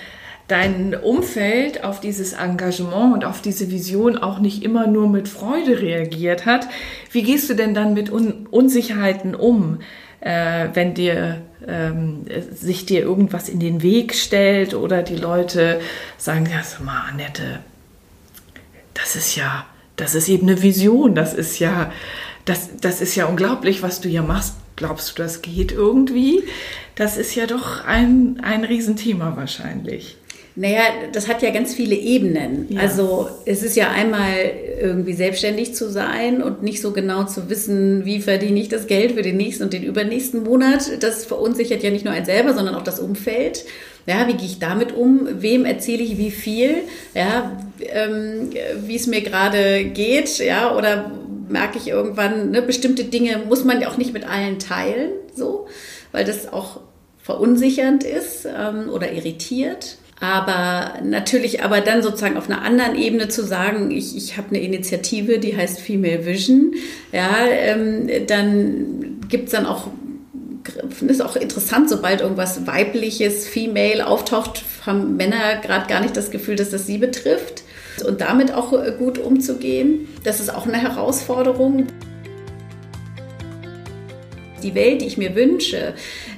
dein 0.49 0.95
Umfeld 0.95 1.83
auf 1.83 2.01
dieses 2.01 2.35
Engagement 2.35 3.15
und 3.15 3.25
auf 3.25 3.41
diese 3.41 3.71
Vision 3.71 4.19
auch 4.19 4.39
nicht 4.39 4.63
immer 4.63 4.87
nur 4.87 5.09
mit 5.09 5.29
Freude 5.29 5.81
reagiert 5.81 6.45
hat. 6.45 6.69
Wie 7.11 7.23
gehst 7.23 7.49
du 7.49 7.55
denn 7.55 7.73
dann 7.73 7.95
mit 7.95 8.13
Un 8.13 8.47
Unsicherheiten 8.51 9.35
um? 9.35 9.79
äh, 10.23 10.69
wenn 10.73 10.95
dir 10.95 11.43
ähm, 11.67 12.25
sich 12.53 12.87
dir 12.87 13.01
irgendwas 13.01 13.49
in 13.49 13.61
den 13.61 13.83
Weg 13.83 14.15
stellt 14.15 14.75
oder 14.75 15.03
die 15.03 15.17
Leute 15.17 15.81
sagen, 16.19 16.47
ja, 16.51 16.63
sag 16.63 16.85
mal, 16.85 17.05
Annette, 17.09 17.61
das 18.95 19.17
ist 19.17 19.37
ja, 19.37 19.67
das 19.97 20.15
ist 20.15 20.29
eben 20.29 20.49
eine 20.49 20.63
Vision, 20.63 21.15
das 21.15 21.35
ist 21.35 21.59
ja, 21.59 21.93
das, 22.45 22.77
das 22.81 23.01
ist 23.01 23.15
ja 23.15 23.27
unglaublich, 23.27 23.83
was 23.83 24.01
du 24.01 24.09
hier 24.09 24.23
machst. 24.23 24.57
Glaubst 24.77 25.11
du, 25.11 25.23
das 25.23 25.43
geht 25.43 25.71
irgendwie? 25.71 26.43
Das 26.95 27.17
ist 27.17 27.35
ja 27.35 27.47
doch 27.47 27.85
ein, 27.85 28.41
ein 28.43 28.65
Riesenthema 28.65 29.37
wahrscheinlich. 29.37 30.17
Naja, 30.55 30.83
das 31.13 31.29
hat 31.29 31.43
ja 31.43 31.51
ganz 31.51 31.75
viele 31.75 31.95
Ebenen. 31.95 32.67
Ja. 32.69 32.81
Also 32.81 33.29
es 33.47 33.63
ist 33.63 33.75
ja 33.75 33.91
einmal 33.91 34.35
irgendwie 34.81 35.15
selbstständig 35.15 35.75
zu 35.75 35.91
sein 35.91 36.43
und 36.43 36.63
nicht 36.63 36.83
so 36.83 36.93
genau 36.93 37.25
zu 37.25 37.49
wissen, 37.49 38.05
wie 38.05 38.21
verdiene 38.21 38.61
ich 38.61 38.69
das 38.69 38.87
Geld 38.87 39.13
für 39.13 39.23
den 39.23 39.39
nächsten 39.39 39.65
und 39.65 39.73
den 39.73 39.83
übernächsten 39.83 40.43
Monat. 40.43 41.03
Das 41.03 41.25
verunsichert 41.25 41.83
ja 41.83 41.91
nicht 41.91 42.05
nur 42.05 42.13
einen 42.13 42.27
selber, 42.27 42.53
sondern 42.53 42.75
auch 42.75 42.83
das 42.83 43.01
Umfeld. 43.01 43.65
Ja, 44.07 44.27
wie 44.29 44.35
gehe 44.35 44.47
ich 44.47 44.59
damit 44.59 44.93
um? 44.93 45.27
Wem 45.41 45.65
erzähle 45.65 46.03
ich 46.03 46.19
wie 46.19 46.31
viel? 46.31 46.75
Ja, 47.15 47.57
ähm, 47.81 48.51
wie 48.85 48.97
es 48.97 49.07
mir 49.07 49.23
gerade 49.23 49.85
geht? 49.85 50.39
Ja, 50.39 50.77
oder 50.77 51.13
merke 51.49 51.79
ich 51.79 51.89
irgendwann, 51.89 52.51
ne, 52.51 52.61
bestimmte 52.63 53.05
Dinge 53.05 53.39
muss 53.49 53.65
man 53.65 53.81
ja 53.81 53.89
auch 53.89 53.97
nicht 53.97 54.13
mit 54.13 54.29
allen 54.29 54.59
teilen, 54.59 55.13
so, 55.35 55.67
weil 56.11 56.25
das 56.25 56.53
auch 56.53 56.81
verunsichernd 57.23 58.05
ist 58.05 58.47
ähm, 58.47 58.91
oder 58.91 59.13
irritiert. 59.13 59.97
Aber 60.23 61.01
natürlich, 61.03 61.65
aber 61.65 61.81
dann 61.81 62.01
sozusagen 62.01 62.37
auf 62.37 62.49
einer 62.49 62.63
anderen 62.63 62.95
Ebene 62.95 63.27
zu 63.27 63.43
sagen, 63.43 63.91
ich, 63.91 64.17
ich 64.17 64.37
habe 64.37 64.51
eine 64.51 64.61
Initiative, 64.61 65.41
die 65.41 65.57
heißt 65.57 65.81
Female 65.81 66.25
Vision, 66.25 66.75
ja, 67.11 67.45
ähm, 67.45 68.09
dann 68.29 69.19
gibt's 69.29 69.51
dann 69.51 69.67
auch 69.67 69.89
ist 71.09 71.23
auch 71.23 71.35
interessant, 71.35 71.91
sobald 71.91 72.21
irgendwas 72.21 72.69
weibliches, 72.69 73.49
female 73.49 74.07
auftaucht, 74.07 74.63
haben 74.87 75.17
Männer 75.17 75.57
gerade 75.61 75.89
gar 75.89 76.01
nicht 76.01 76.17
das 76.17 76.31
Gefühl, 76.31 76.55
dass 76.55 76.71
das 76.71 76.87
sie 76.87 76.99
betrifft. 76.99 77.65
Und 78.07 78.21
damit 78.21 78.55
auch 78.55 78.73
gut 78.99 79.19
umzugehen, 79.19 80.07
das 80.23 80.39
ist 80.39 80.55
auch 80.55 80.69
eine 80.69 80.81
Herausforderung 80.81 81.89
die 84.63 84.75
Welt, 84.75 85.03
die 85.03 85.07
ich 85.07 85.19
mir 85.19 85.35
wünsche, 85.35 85.95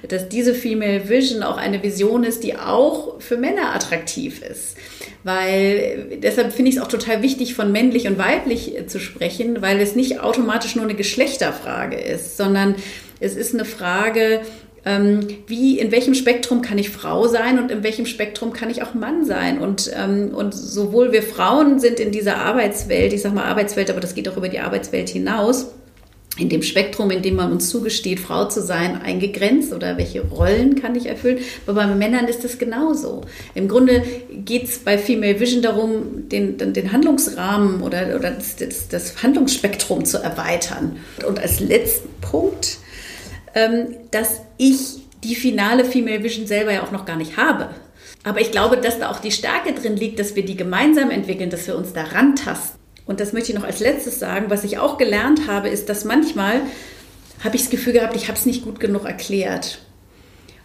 dass 0.09 0.29
diese 0.29 0.55
Female 0.55 1.09
Vision 1.09 1.43
auch 1.43 1.57
eine 1.57 1.83
Vision 1.83 2.25
ist, 2.25 2.43
die 2.45 2.57
auch 2.57 3.21
für 3.21 3.37
Männer 3.37 3.75
attraktiv 3.75 4.43
ist. 4.43 4.77
Weil 5.23 6.19
deshalb 6.23 6.53
finde 6.53 6.71
ich 6.71 6.77
es 6.77 6.83
auch 6.83 6.89
total 6.89 7.23
wichtig, 7.23 7.55
von 7.55 7.73
männlich 7.73 8.07
und 8.07 8.19
weiblich 8.19 8.75
zu 8.89 8.99
sprechen, 8.99 9.63
weil 9.63 9.81
es 9.81 9.97
nicht 9.97 10.21
automatisch 10.21 10.77
nur 10.77 10.85
eine 10.85 10.95
Geschlechterfrage 10.95 11.97
ist, 11.97 12.37
sondern 12.37 12.75
es 13.21 13.35
ist 13.35 13.55
eine 13.55 13.65
Frage, 13.65 14.43
ähm, 14.85 15.27
wie, 15.47 15.79
in 15.79 15.91
welchem 15.93 16.15
Spektrum 16.15 16.61
kann 16.61 16.77
ich 16.79 16.91
Frau 16.91 17.27
sein 17.27 17.59
und 17.59 17.71
in 17.71 17.83
welchem 17.83 18.07
Spektrum 18.07 18.53
kann 18.53 18.69
ich 18.69 18.83
auch 18.83 18.95
Mann 18.95 19.25
sein. 19.25 19.59
Und, 19.59 19.91
ähm, 19.95 20.33
und 20.35 20.55
sowohl 20.55 21.13
wir 21.13 21.23
Frauen 21.23 21.79
sind 21.79 22.01
in 22.01 22.13
dieser 22.13 22.37
Arbeitswelt, 22.37 23.13
ich 23.13 23.23
sage 23.23 23.35
mal 23.35 23.45
Arbeitswelt, 23.45 23.91
aber 23.91 24.01
das 24.01 24.15
geht 24.15 24.29
auch 24.29 24.37
über 24.37 24.49
die 24.49 24.61
Arbeitswelt 24.61 25.09
hinaus, 25.09 25.73
in 26.37 26.49
dem 26.49 26.63
Spektrum, 26.63 27.11
in 27.11 27.23
dem 27.23 27.37
man 27.37 27.53
uns 27.53 27.71
zugesteht, 27.71 28.19
Frau 28.19 28.47
zu 28.47 28.61
sein, 28.61 29.01
eingegrenzt 29.01 29.73
oder 29.73 29.97
welche 29.97 30.23
Rollen 30.23 30.81
kann 30.81 30.97
ich 30.97 31.07
erfüllen. 31.07 31.39
Aber 31.67 31.87
bei 31.87 31.95
Männern 31.95 32.27
ist 32.27 32.43
das 32.43 32.59
genauso. 32.59 33.23
Im 33.55 33.69
Grunde 33.69 34.03
geht 34.45 34.65
es 34.65 34.79
bei 34.79 34.99
Female 34.99 35.39
Vision 35.39 35.63
darum, 35.63 36.29
den, 36.29 36.59
den 36.59 36.93
Handlungsrahmen 36.93 37.83
oder, 37.83 38.17
oder 38.17 38.33
das, 38.33 38.57
das, 38.57 38.89
das, 38.89 39.23
Handlungsspektrum 39.23 40.05
zu 40.05 40.19
erweitern. 40.19 40.97
Und 41.27 41.39
als 41.39 41.61
letzten 41.61 42.09
Punkt, 42.21 42.79
ähm, 43.55 43.97
dass 44.11 44.41
ich 44.59 45.05
die 45.23 45.37
finale 45.37 45.85
Female 45.85 46.23
Vision 46.23 46.47
selber 46.47 46.73
ja 46.73 46.83
auch 46.83 46.91
noch 46.91 47.05
gar 47.05 47.17
nicht 47.17 47.37
habe. 47.37 47.71
Aber 48.25 48.41
ich 48.41 48.51
glaube, 48.51 48.77
dass 48.79 48.99
da 48.99 49.11
auch 49.11 49.21
die 49.21 49.31
Stärke 49.31 49.73
drin 49.73 49.97
liegt, 49.97 50.19
dass 50.19 50.35
wir 50.35 50.45
die 50.45 50.57
gemeinsam 50.57 51.11
entwickeln, 51.11 51.51
dass 51.51 51.67
wir 51.67 51.77
uns 51.77 51.93
da 51.93 52.03
rantasten. 52.03 52.84
Und 53.07 53.21
das 53.21 53.33
möchte 53.33 53.53
ich 53.53 53.59
noch 53.59 53.65
als 53.65 53.81
letztes 53.81 54.19
sagen. 54.19 54.47
Was 54.49 54.65
ich 54.65 54.79
auch 54.79 54.99
gelernt 54.99 55.47
habe, 55.47 55.69
ist, 55.69 55.89
dass 55.89 56.05
manchmal 56.05 56.61
habe 57.43 57.57
ich 57.57 57.63
das 57.63 57.71
Gefühl 57.71 57.93
gehabt, 57.93 58.17
ich 58.17 58.29
habe 58.29 58.39
es 58.39 58.47
nicht 58.47 58.65
gut 58.65 58.81
genug 58.81 59.05
erklärt. 59.05 59.81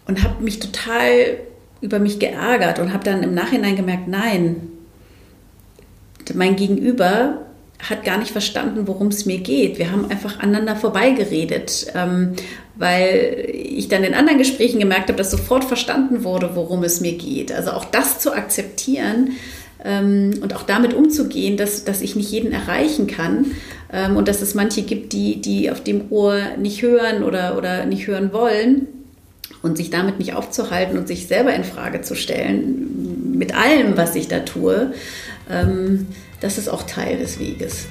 Und 0.08 0.24
habe 0.24 0.42
mich 0.44 0.60
total 0.60 1.38
über 1.82 2.00
mich 2.00 2.20
geärgert 2.20 2.80
und 2.80 2.94
habe 2.94 3.04
dann 3.04 3.24
im 3.24 3.34
Nachhinein 3.34 3.76
gemerkt, 3.76 4.08
nein, 4.08 4.70
mein 6.34 6.56
Gegenüber 6.56 7.46
hat 7.88 8.04
gar 8.04 8.18
nicht 8.18 8.32
verstanden, 8.32 8.88
worum 8.88 9.08
es 9.08 9.26
mir 9.26 9.40
geht. 9.40 9.78
Wir 9.78 9.92
haben 9.92 10.12
einfach 10.12 10.40
aneinander 10.40 10.76
vorbeigeredet, 10.76 11.88
ähm, 11.96 12.34
weil 12.76 13.48
ich 13.54 13.88
dann 13.88 14.04
in 14.04 14.14
anderen 14.14 14.38
Gesprächen 14.38 14.80
gemerkt 14.80 15.08
habe, 15.08 15.18
dass 15.18 15.32
sofort 15.32 15.64
verstanden 15.64 16.24
wurde, 16.24 16.52
worum 16.56 16.84
es 16.84 17.00
mir 17.00 17.14
geht. 17.14 17.52
Also 17.54 17.72
auch 17.72 17.86
das 17.86 18.20
zu 18.20 18.34
akzeptieren 18.34 19.32
und 19.84 20.54
auch 20.56 20.64
damit 20.64 20.94
umzugehen, 20.94 21.56
dass, 21.56 21.86
dass 21.86 22.02
ich 22.02 22.16
nicht 22.16 22.32
jeden 22.32 22.52
erreichen 22.52 23.08
kann 23.08 23.52
ähm, 23.94 24.18
und 24.18 24.28
dass 24.28 24.42
es 24.42 24.54
manche 24.54 24.82
gibt, 24.82 25.14
die, 25.14 25.40
die 25.42 25.72
auf 25.72 25.82
dem 25.82 26.12
Ohr 26.12 26.38
nicht 26.58 26.82
hören 26.82 27.24
oder, 27.24 27.58
oder 27.58 27.86
nicht 27.86 28.08
hören 28.08 28.34
wollen 28.34 28.88
und 29.62 29.78
sich 29.78 29.90
damit 29.90 30.20
nicht 30.20 30.34
aufzuhalten 30.34 30.98
und 30.98 31.08
sich 31.08 31.28
selber 31.28 31.54
in 31.54 31.64
Frage 31.64 32.02
zu 32.02 32.16
stellen 32.16 33.38
mit 33.38 33.56
allem, 33.56 33.96
was 33.96 34.16
ich 34.16 34.28
da 34.28 34.40
tue. 34.40 34.94
Ähm, 35.50 36.08
das 36.42 36.58
ist 36.58 36.70
auch 36.70 36.84
Teil 36.84 37.18
des 37.18 37.40
Weges. 37.40 37.88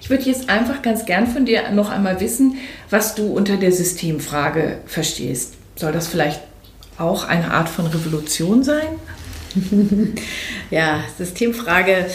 Ich 0.00 0.10
würde 0.10 0.24
jetzt 0.24 0.48
einfach 0.48 0.82
ganz 0.82 1.04
gern 1.04 1.26
von 1.26 1.46
dir 1.46 1.72
noch 1.72 1.90
einmal 1.90 2.20
wissen, 2.20 2.58
was 2.90 3.16
du 3.16 3.26
unter 3.26 3.56
der 3.56 3.72
Systemfrage 3.72 4.78
verstehst. 4.86 5.54
Soll 5.74 5.90
das 5.90 6.06
vielleicht 6.06 6.40
auch 6.98 7.24
eine 7.24 7.50
Art 7.50 7.68
von 7.68 7.86
Revolution 7.86 8.62
sein? 8.62 8.88
ja, 10.70 11.00
Systemfrage 11.18 12.06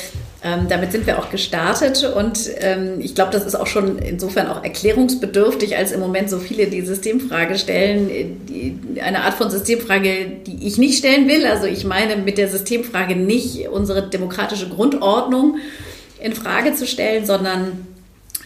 ähm, 0.44 0.68
damit 0.68 0.92
sind 0.92 1.06
wir 1.06 1.20
auch 1.20 1.30
gestartet 1.30 2.04
und 2.04 2.50
ähm, 2.62 3.00
ich 3.00 3.14
glaube, 3.14 3.32
das 3.32 3.46
ist 3.46 3.54
auch 3.54 3.68
schon 3.68 4.00
insofern 4.00 4.48
auch 4.48 4.64
erklärungsbedürftig, 4.64 5.78
als 5.78 5.92
im 5.92 6.00
Moment 6.00 6.32
so 6.32 6.40
viele 6.40 6.66
die 6.66 6.82
Systemfrage 6.82 7.60
stellen. 7.60 8.10
Die, 8.50 9.00
eine 9.02 9.22
Art 9.22 9.36
von 9.36 9.52
Systemfrage, 9.52 10.32
die 10.48 10.66
ich 10.66 10.80
nicht 10.80 10.98
stellen 10.98 11.28
will. 11.28 11.46
Also 11.46 11.68
ich 11.68 11.86
meine 11.86 12.16
mit 12.16 12.40
der 12.40 12.48
Systemfrage 12.48 13.16
nicht 13.16 13.68
unsere 13.70 14.10
demokratische 14.10 14.68
Grundordnung 14.68 15.58
in 16.20 16.34
Frage 16.34 16.74
zu 16.74 16.88
stellen, 16.88 17.28
sondern 17.28 17.86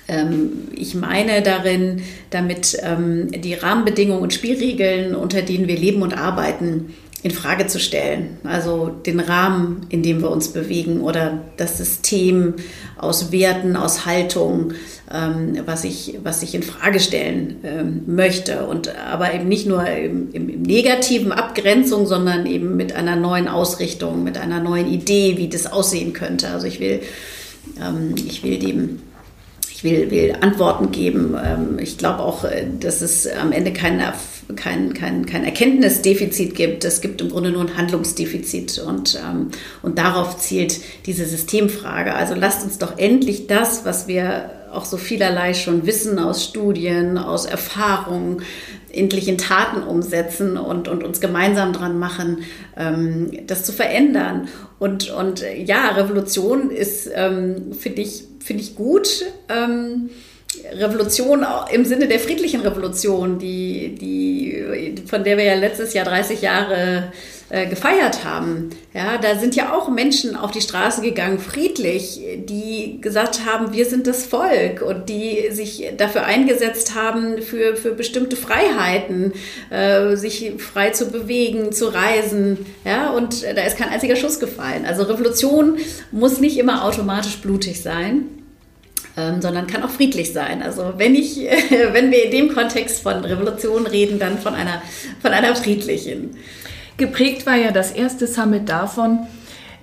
ich 0.07 0.93
meine 0.93 1.41
darin, 1.41 2.03
damit 2.29 2.77
ähm, 2.83 3.31
die 3.31 3.55
Rahmenbedingungen 3.55 4.21
und 4.21 4.33
Spielregeln, 4.33 5.15
unter 5.15 5.41
denen 5.41 5.67
wir 5.67 5.77
leben 5.77 6.01
und 6.03 6.15
arbeiten, 6.15 6.93
in 7.25 7.31
Frage 7.31 7.65
zu 7.65 7.79
stellen. 7.79 8.37
Also 8.43 8.89
den 8.89 9.19
Rahmen, 9.19 9.87
in 9.89 10.03
dem 10.03 10.21
wir 10.21 10.29
uns 10.29 10.49
bewegen 10.49 11.01
oder 11.01 11.39
das 11.57 11.79
System 11.79 12.53
aus 12.97 13.31
Werten, 13.31 13.75
aus 13.75 14.05
Haltung, 14.05 14.73
ähm, 15.11 15.57
was 15.65 15.85
ich, 15.85 16.19
was 16.21 16.43
ich 16.43 16.53
in 16.53 16.61
Frage 16.61 16.99
stellen 16.99 17.55
ähm, 17.63 18.03
möchte. 18.05 18.67
Und 18.67 18.95
aber 18.95 19.33
eben 19.33 19.47
nicht 19.47 19.65
nur 19.65 19.87
im, 19.87 20.31
im, 20.33 20.49
im, 20.49 20.61
negativen 20.61 21.31
Abgrenzung, 21.31 22.05
sondern 22.05 22.45
eben 22.45 22.77
mit 22.77 22.95
einer 22.95 23.15
neuen 23.15 23.47
Ausrichtung, 23.47 24.23
mit 24.23 24.37
einer 24.37 24.59
neuen 24.59 24.87
Idee, 24.87 25.37
wie 25.37 25.49
das 25.49 25.65
aussehen 25.65 26.13
könnte. 26.13 26.49
Also 26.49 26.67
ich 26.67 26.79
will, 26.79 26.99
ähm, 27.81 28.13
ich 28.27 28.43
will 28.43 28.59
dem 28.59 28.99
will, 29.85 30.11
will 30.11 30.35
Antworten 30.41 30.91
geben. 30.91 31.37
Ähm, 31.41 31.79
ich 31.79 31.97
glaube 31.97 32.19
auch, 32.19 32.43
äh, 32.43 32.65
dass 32.77 33.01
es 33.01 33.25
am 33.25 33.53
Ende 33.53 33.71
kein, 33.71 34.03
kein, 34.57 34.93
kein, 34.93 35.25
kein 35.25 35.45
Erkenntnisdefizit 35.45 36.55
gibt. 36.55 36.83
Es 36.83 36.99
gibt 36.99 37.21
im 37.21 37.29
Grunde 37.29 37.51
nur 37.51 37.61
ein 37.61 37.77
Handlungsdefizit 37.77 38.79
und, 38.79 39.17
ähm, 39.25 39.51
und 39.81 39.97
darauf 39.97 40.37
zielt 40.37 40.81
diese 41.05 41.25
Systemfrage. 41.25 42.13
Also 42.13 42.35
lasst 42.35 42.65
uns 42.65 42.77
doch 42.77 42.97
endlich 42.97 43.47
das, 43.47 43.85
was 43.85 44.09
wir 44.09 44.49
auch 44.73 44.83
so 44.83 44.97
vielerlei 44.97 45.53
schon 45.53 45.85
wissen 45.85 46.19
aus 46.19 46.43
Studien, 46.43 47.17
aus 47.17 47.45
Erfahrungen, 47.45 48.41
endlich 48.91 49.29
in 49.29 49.37
Taten 49.37 49.83
umsetzen 49.83 50.57
und, 50.57 50.89
und 50.89 51.03
uns 51.03 51.21
gemeinsam 51.21 51.71
dran 51.71 51.97
machen, 51.97 52.39
ähm, 52.75 53.31
das 53.47 53.63
zu 53.63 53.71
verändern. 53.71 54.49
Und, 54.79 55.09
und 55.09 55.45
ja, 55.65 55.89
Revolution 55.89 56.71
ist, 56.71 57.09
ähm, 57.13 57.73
finde 57.73 58.01
ich, 58.01 58.25
finde 58.45 58.61
ich 58.63 58.75
gut. 58.75 59.25
Ähm, 59.49 60.09
Revolution 60.71 61.45
im 61.71 61.83
Sinne 61.83 62.07
der 62.07 62.19
friedlichen 62.19 62.61
Revolution, 62.61 63.39
die, 63.39 63.95
die, 63.95 64.95
von 65.05 65.23
der 65.23 65.37
wir 65.37 65.43
ja 65.43 65.55
letztes 65.55 65.93
Jahr 65.93 66.05
30 66.05 66.41
Jahre 66.41 66.75
äh, 66.75 67.01
gefeiert 67.49 68.25
haben. 68.25 68.71
Ja, 68.93 69.19
da 69.19 69.37
sind 69.37 69.55
ja 69.55 69.73
auch 69.73 69.87
Menschen 69.87 70.35
auf 70.35 70.49
die 70.49 70.61
Straße 70.61 71.01
gegangen, 71.01 71.37
friedlich, 71.37 72.19
die 72.37 72.99
gesagt 73.01 73.45
haben, 73.45 73.71
wir 73.71 73.85
sind 73.85 74.07
das 74.07 74.25
Volk 74.25 74.81
und 74.81 75.09
die 75.09 75.49
sich 75.51 75.91
dafür 75.95 76.25
eingesetzt 76.25 76.95
haben, 76.95 77.41
für, 77.43 77.75
für 77.75 77.91
bestimmte 77.91 78.35
Freiheiten, 78.35 79.33
äh, 79.69 80.15
sich 80.15 80.53
frei 80.57 80.89
zu 80.89 81.11
bewegen, 81.11 81.71
zu 81.71 81.93
reisen. 81.93 82.65
Ja, 82.83 83.11
und 83.11 83.43
da 83.43 83.61
ist 83.61 83.77
kein 83.77 83.89
einziger 83.89 84.15
Schuss 84.15 84.39
gefallen. 84.39 84.85
Also 84.85 85.03
Revolution 85.03 85.77
muss 86.11 86.39
nicht 86.39 86.57
immer 86.57 86.83
automatisch 86.83 87.37
blutig 87.37 87.81
sein. 87.81 88.23
Ähm, 89.17 89.41
sondern 89.41 89.65
kann 89.65 89.81
auch 89.81 89.89
friedlich 89.89 90.33
sein. 90.33 90.61
Also 90.61 90.95
wenn 90.97 91.15
ich, 91.15 91.37
wenn 91.69 92.11
wir 92.11 92.25
in 92.25 92.31
dem 92.31 92.53
Kontext 92.53 93.01
von 93.01 93.23
Revolution 93.23 93.87
reden, 93.87 94.19
dann 94.19 94.37
von 94.39 94.53
einer, 94.53 94.81
von 95.21 95.31
einer 95.31 95.55
friedlichen. 95.55 96.35
Geprägt 96.97 97.45
war 97.45 97.55
ja 97.55 97.71
das 97.71 97.91
erste 97.91 98.25
Summit 98.25 98.69
davon, 98.69 99.27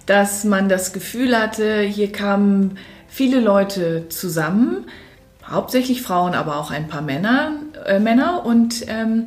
dass 0.07 0.45
man 0.45 0.69
das 0.69 0.93
Gefühl 0.93 1.39
hatte, 1.39 1.81
hier 1.83 2.11
kamen 2.11 2.79
viele 3.07 3.41
Leute 3.41 4.09
zusammen, 4.09 4.87
hauptsächlich 5.47 6.01
Frauen, 6.01 6.35
aber 6.35 6.57
auch 6.57 6.71
ein 6.71 6.89
paar 6.89 7.03
Männer, 7.03 7.53
äh, 7.85 7.99
Männer 7.99 8.47
und 8.47 8.87
ähm, 8.89 9.27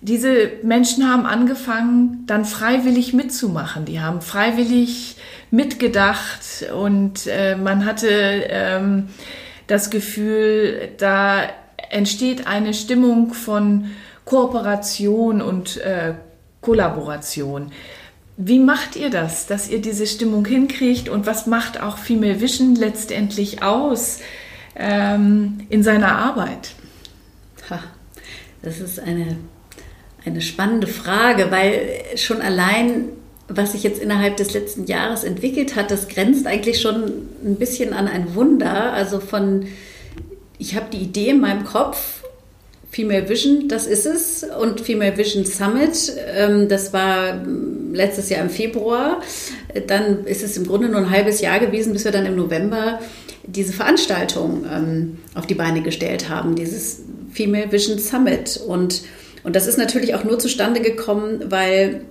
diese 0.00 0.52
Menschen 0.62 1.10
haben 1.10 1.26
angefangen, 1.26 2.24
dann 2.26 2.44
freiwillig 2.44 3.14
mitzumachen. 3.14 3.86
Die 3.86 4.00
haben 4.00 4.20
freiwillig 4.20 5.16
mitgedacht 5.50 6.66
und 6.76 7.26
äh, 7.26 7.56
man 7.56 7.86
hatte 7.86 8.08
ähm, 8.08 9.08
das 9.66 9.90
Gefühl, 9.90 10.90
da 10.98 11.44
entsteht 11.90 12.46
eine 12.46 12.74
Stimmung 12.74 13.32
von 13.32 13.90
Kooperation 14.24 15.40
und 15.42 15.78
äh, 15.78 16.14
Kollaboration. 16.64 17.72
Wie 18.36 18.58
macht 18.58 18.96
ihr 18.96 19.10
das, 19.10 19.46
dass 19.46 19.68
ihr 19.68 19.80
diese 19.80 20.06
Stimmung 20.06 20.44
hinkriegt 20.44 21.08
und 21.08 21.26
was 21.26 21.46
macht 21.46 21.80
auch 21.80 21.98
Female 21.98 22.40
Vision 22.40 22.74
letztendlich 22.74 23.62
aus 23.62 24.18
ähm, 24.74 25.58
in 25.68 25.84
seiner 25.84 26.16
Arbeit? 26.16 26.70
Ha, 27.70 27.78
das 28.62 28.80
ist 28.80 28.98
eine, 28.98 29.36
eine 30.24 30.40
spannende 30.40 30.88
Frage, 30.88 31.50
weil 31.50 31.88
schon 32.16 32.40
allein, 32.40 33.10
was 33.46 33.72
sich 33.72 33.84
jetzt 33.84 34.02
innerhalb 34.02 34.36
des 34.36 34.52
letzten 34.52 34.86
Jahres 34.86 35.22
entwickelt 35.22 35.76
hat, 35.76 35.92
das 35.92 36.08
grenzt 36.08 36.46
eigentlich 36.46 36.80
schon 36.80 37.28
ein 37.44 37.56
bisschen 37.56 37.92
an 37.92 38.08
ein 38.08 38.34
Wunder. 38.34 38.92
Also 38.94 39.20
von, 39.20 39.66
ich 40.58 40.74
habe 40.74 40.86
die 40.92 41.02
Idee 41.02 41.28
in 41.28 41.40
meinem 41.40 41.64
Kopf, 41.64 42.23
Female 42.94 43.28
Vision, 43.28 43.66
das 43.66 43.88
ist 43.88 44.06
es. 44.06 44.46
Und 44.60 44.80
Female 44.80 45.16
Vision 45.16 45.44
Summit, 45.44 46.12
ähm, 46.32 46.68
das 46.68 46.92
war 46.92 47.42
letztes 47.92 48.30
Jahr 48.30 48.40
im 48.42 48.50
Februar. 48.50 49.20
Dann 49.88 50.24
ist 50.26 50.44
es 50.44 50.56
im 50.56 50.64
Grunde 50.64 50.88
nur 50.88 51.00
ein 51.00 51.10
halbes 51.10 51.40
Jahr 51.40 51.58
gewesen, 51.58 51.92
bis 51.92 52.04
wir 52.04 52.12
dann 52.12 52.24
im 52.24 52.36
November 52.36 53.00
diese 53.42 53.72
Veranstaltung 53.72 54.64
ähm, 54.72 55.18
auf 55.34 55.46
die 55.48 55.56
Beine 55.56 55.82
gestellt 55.82 56.28
haben, 56.28 56.54
dieses 56.54 57.02
Female 57.32 57.72
Vision 57.72 57.98
Summit. 57.98 58.60
Und, 58.64 59.02
und 59.42 59.56
das 59.56 59.66
ist 59.66 59.76
natürlich 59.76 60.14
auch 60.14 60.22
nur 60.22 60.38
zustande 60.38 60.80
gekommen, 60.80 61.46
weil 61.48 62.02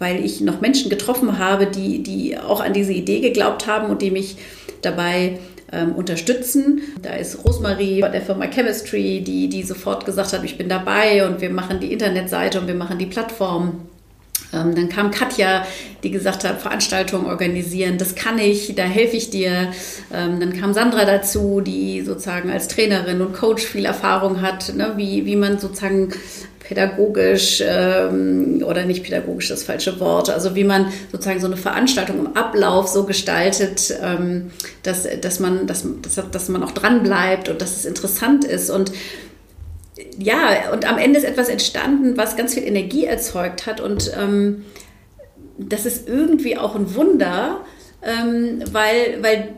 weil 0.00 0.24
ich 0.24 0.40
noch 0.40 0.60
Menschen 0.60 0.90
getroffen 0.90 1.40
habe, 1.40 1.66
die, 1.66 2.04
die 2.04 2.38
auch 2.38 2.60
an 2.60 2.72
diese 2.72 2.92
Idee 2.92 3.18
geglaubt 3.18 3.66
haben 3.66 3.90
und 3.90 4.00
die 4.00 4.12
mich 4.12 4.36
dabei 4.80 5.40
ähm, 5.72 5.92
unterstützen. 5.92 6.82
Da 7.02 7.14
ist 7.14 7.44
Rosemarie 7.44 8.00
bei 8.00 8.08
der 8.08 8.22
Firma 8.22 8.46
Chemistry, 8.46 9.20
die, 9.20 9.48
die 9.48 9.62
sofort 9.62 10.04
gesagt 10.04 10.32
hat, 10.32 10.44
ich 10.44 10.58
bin 10.58 10.68
dabei 10.68 11.26
und 11.26 11.40
wir 11.40 11.50
machen 11.50 11.80
die 11.80 11.92
Internetseite 11.92 12.60
und 12.60 12.66
wir 12.66 12.74
machen 12.74 12.98
die 12.98 13.06
Plattform. 13.06 13.88
Ähm, 14.52 14.74
dann 14.74 14.88
kam 14.88 15.10
Katja, 15.10 15.66
die 16.02 16.10
gesagt 16.10 16.44
hat, 16.44 16.60
Veranstaltungen 16.60 17.26
organisieren, 17.26 17.98
das 17.98 18.14
kann 18.14 18.38
ich, 18.38 18.74
da 18.74 18.84
helfe 18.84 19.16
ich 19.16 19.30
dir. 19.30 19.72
Ähm, 20.12 20.40
dann 20.40 20.58
kam 20.58 20.72
Sandra 20.72 21.04
dazu, 21.04 21.60
die 21.60 22.02
sozusagen 22.02 22.50
als 22.50 22.68
Trainerin 22.68 23.20
und 23.20 23.34
Coach 23.34 23.64
viel 23.64 23.84
Erfahrung 23.84 24.40
hat, 24.40 24.74
ne, 24.74 24.94
wie, 24.96 25.26
wie 25.26 25.36
man 25.36 25.58
sozusagen 25.58 26.12
pädagogisch 26.68 27.62
ähm, 27.66 28.62
oder 28.62 28.84
nicht 28.84 29.02
pädagogisch 29.02 29.48
das 29.48 29.62
falsche 29.62 29.98
Wort, 30.00 30.28
also 30.28 30.54
wie 30.54 30.64
man 30.64 30.92
sozusagen 31.10 31.40
so 31.40 31.46
eine 31.46 31.56
Veranstaltung 31.56 32.18
im 32.18 32.36
Ablauf 32.36 32.88
so 32.88 33.04
gestaltet, 33.04 33.98
ähm, 34.02 34.50
dass, 34.82 35.08
dass, 35.22 35.40
man, 35.40 35.66
dass, 35.66 35.86
dass, 36.02 36.30
dass 36.30 36.48
man 36.50 36.62
auch 36.62 36.72
dran 36.72 37.02
bleibt 37.02 37.48
und 37.48 37.62
dass 37.62 37.74
es 37.74 37.86
interessant 37.86 38.44
ist 38.44 38.68
und 38.68 38.92
ja, 40.18 40.70
und 40.72 40.88
am 40.88 40.98
Ende 40.98 41.18
ist 41.18 41.24
etwas 41.24 41.48
entstanden, 41.48 42.16
was 42.16 42.36
ganz 42.36 42.54
viel 42.54 42.64
Energie 42.64 43.04
erzeugt 43.04 43.66
hat. 43.66 43.80
Und 43.80 44.12
ähm, 44.16 44.64
das 45.56 45.86
ist 45.86 46.08
irgendwie 46.08 46.56
auch 46.56 46.74
ein 46.74 46.94
Wunder, 46.94 47.60
ähm, 48.02 48.62
weil, 48.70 49.22
weil 49.22 49.54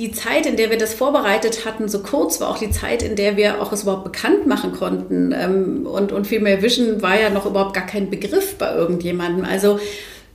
die 0.00 0.12
Zeit, 0.12 0.46
in 0.46 0.56
der 0.56 0.70
wir 0.70 0.78
das 0.78 0.94
vorbereitet 0.94 1.66
hatten, 1.66 1.88
so 1.88 2.02
kurz 2.02 2.40
war 2.40 2.48
auch 2.48 2.58
die 2.58 2.70
Zeit, 2.70 3.02
in 3.02 3.16
der 3.16 3.36
wir 3.36 3.60
auch 3.60 3.70
es 3.72 3.82
überhaupt 3.82 4.04
bekannt 4.04 4.46
machen 4.46 4.72
konnten. 4.72 5.32
Ähm, 5.32 5.86
und, 5.86 6.10
und 6.10 6.26
Female 6.26 6.62
Vision 6.62 7.02
war 7.02 7.20
ja 7.20 7.28
noch 7.28 7.44
überhaupt 7.44 7.74
gar 7.74 7.86
kein 7.86 8.08
Begriff 8.08 8.56
bei 8.56 8.74
irgendjemandem. 8.74 9.44
Also 9.44 9.78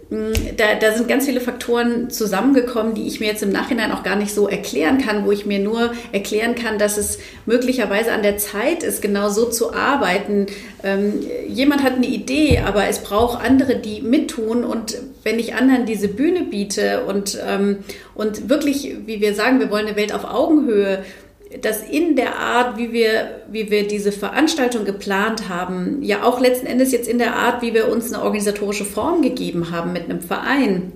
da, 0.09 0.75
da 0.79 0.93
sind 0.93 1.07
ganz 1.07 1.25
viele 1.25 1.41
Faktoren 1.41 2.11
zusammengekommen, 2.11 2.93
die 2.93 3.07
ich 3.07 3.19
mir 3.19 3.25
jetzt 3.25 3.41
im 3.41 3.51
Nachhinein 3.51 3.91
auch 3.91 4.03
gar 4.03 4.15
nicht 4.15 4.35
so 4.35 4.47
erklären 4.47 4.99
kann, 4.99 5.25
wo 5.25 5.31
ich 5.31 5.47
mir 5.47 5.57
nur 5.57 5.93
erklären 6.11 6.53
kann, 6.53 6.77
dass 6.77 6.97
es 6.97 7.17
möglicherweise 7.47 8.11
an 8.11 8.21
der 8.21 8.37
Zeit 8.37 8.83
ist, 8.83 9.01
genau 9.01 9.29
so 9.29 9.49
zu 9.49 9.73
arbeiten. 9.73 10.45
Ähm, 10.83 11.25
jemand 11.47 11.81
hat 11.81 11.95
eine 11.95 12.05
Idee, 12.05 12.59
aber 12.59 12.87
es 12.87 12.99
braucht 12.99 13.43
andere, 13.43 13.77
die 13.77 14.01
mittun. 14.01 14.63
Und 14.63 14.95
wenn 15.23 15.39
ich 15.39 15.55
anderen 15.55 15.87
diese 15.87 16.07
Bühne 16.07 16.43
biete 16.43 17.05
und, 17.05 17.39
ähm, 17.43 17.79
und 18.13 18.47
wirklich, 18.47 18.95
wie 19.07 19.21
wir 19.21 19.33
sagen, 19.33 19.59
wir 19.59 19.71
wollen 19.71 19.87
eine 19.87 19.95
Welt 19.95 20.13
auf 20.13 20.23
Augenhöhe, 20.23 21.03
dass 21.61 21.81
in 21.83 22.15
der 22.15 22.35
Art, 22.37 22.77
wie 22.77 22.91
wir, 22.91 23.41
wie 23.49 23.69
wir 23.69 23.87
diese 23.87 24.11
Veranstaltung 24.11 24.85
geplant 24.85 25.49
haben, 25.49 26.01
ja 26.01 26.23
auch 26.23 26.39
letzten 26.39 26.65
Endes 26.65 26.91
jetzt 26.91 27.07
in 27.07 27.17
der 27.17 27.35
Art, 27.35 27.61
wie 27.61 27.73
wir 27.73 27.89
uns 27.89 28.11
eine 28.13 28.23
organisatorische 28.23 28.85
Form 28.85 29.21
gegeben 29.21 29.71
haben 29.71 29.93
mit 29.93 30.05
einem 30.05 30.21
Verein, 30.21 30.91